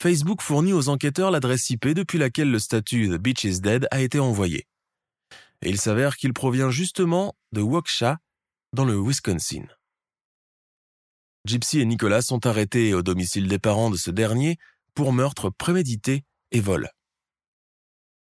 [0.00, 4.00] Facebook fournit aux enquêteurs l'adresse IP depuis laquelle le statut The Beach is Dead a
[4.00, 4.66] été envoyé.
[5.62, 8.18] Et il s'avère qu'il provient justement de Waukesha,
[8.72, 9.64] dans le Wisconsin.
[11.44, 14.58] Gypsy et Nicolas sont arrêtés au domicile des parents de ce dernier
[14.94, 16.90] pour meurtre prémédité et vol.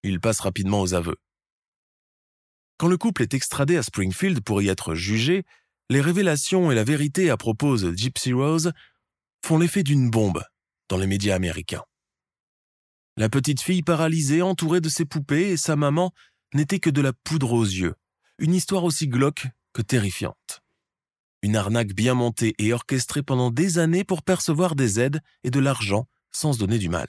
[0.03, 1.17] Ils passent rapidement aux aveux.
[2.77, 5.43] Quand le couple est extradé à Springfield pour y être jugé,
[5.89, 8.71] les révélations et la vérité à propos de Gypsy Rose
[9.45, 10.43] font l'effet d'une bombe
[10.87, 11.83] dans les médias américains.
[13.17, 16.13] La petite fille paralysée, entourée de ses poupées, et sa maman
[16.53, 17.95] n'était que de la poudre aux yeux,
[18.37, 19.47] une histoire aussi glauque
[19.83, 20.61] terrifiante.
[21.41, 25.59] Une arnaque bien montée et orchestrée pendant des années pour percevoir des aides et de
[25.59, 27.07] l'argent sans se donner du mal.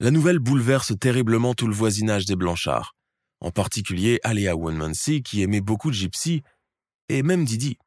[0.00, 2.96] La nouvelle bouleverse terriblement tout le voisinage des Blanchards,
[3.40, 6.42] en particulier Aléa Wonmancy qui aimait beaucoup Gypsy
[7.08, 7.78] et même Didi.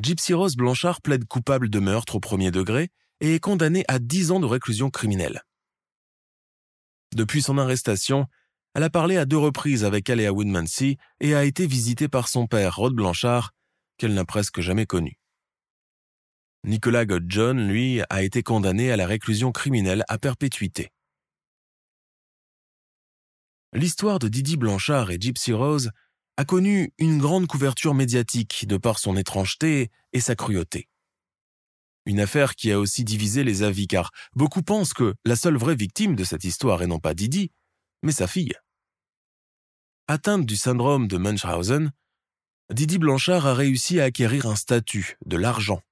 [0.00, 4.30] Gypsy Rose Blanchard plaide coupable de meurtre au premier degré et est condamnée à 10
[4.30, 5.42] ans de réclusion criminelle.
[7.14, 8.26] Depuis son arrestation,
[8.74, 12.46] elle a parlé à deux reprises avec Alea Woodmansey et a été visitée par son
[12.46, 13.52] père, Rod Blanchard,
[13.98, 15.18] qu'elle n'a presque jamais connu.
[16.64, 20.90] Nicolas Godjohn, lui, a été condamné à la réclusion criminelle à perpétuité.
[23.72, 25.90] L'histoire de Didi Blanchard et Gypsy Rose
[26.36, 30.88] a connu une grande couverture médiatique de par son étrangeté et sa cruauté.
[32.06, 35.76] Une affaire qui a aussi divisé les avis car beaucoup pensent que la seule vraie
[35.76, 37.52] victime de cette histoire est non pas Didi,
[38.02, 38.52] mais sa fille.
[40.08, 41.92] Atteinte du syndrome de Munchausen,
[42.72, 45.82] Didi Blanchard a réussi à acquérir un statut, de l'argent,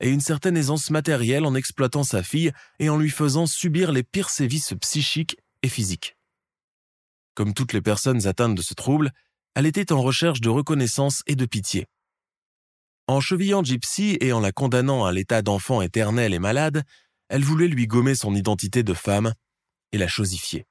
[0.00, 4.02] et une certaine aisance matérielle en exploitant sa fille et en lui faisant subir les
[4.02, 6.16] pires sévices psychiques et physiques.
[7.34, 9.12] Comme toutes les personnes atteintes de ce trouble,
[9.54, 11.86] elle était en recherche de reconnaissance et de pitié.
[13.06, 16.82] En chevillant Gypsy et en la condamnant à l'état d'enfant éternel et malade,
[17.28, 19.32] elle voulait lui gommer son identité de femme
[19.92, 20.66] et la chosifier.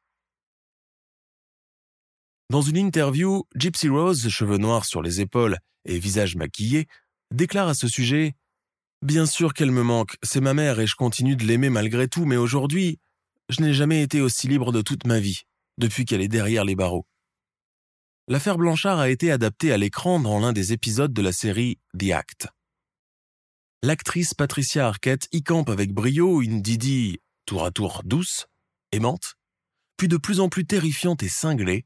[2.52, 6.88] Dans une interview, Gypsy Rose, cheveux noirs sur les épaules et visage maquillé,
[7.32, 8.36] déclare à ce sujet
[9.02, 12.26] Bien sûr qu'elle me manque, c'est ma mère et je continue de l'aimer malgré tout,
[12.26, 13.00] mais aujourd'hui,
[13.50, 15.42] je n'ai jamais été aussi libre de toute ma vie,
[15.78, 17.06] depuis qu'elle est derrière les barreaux.
[18.28, 22.12] L'affaire Blanchard a été adaptée à l'écran dans l'un des épisodes de la série The
[22.12, 22.48] Act.
[23.84, 28.48] L'actrice Patricia Arquette y campe avec brio une Didi tour à tour douce,
[28.92, 29.36] aimante,
[29.98, 31.86] puis de plus en plus terrifiante et cinglée,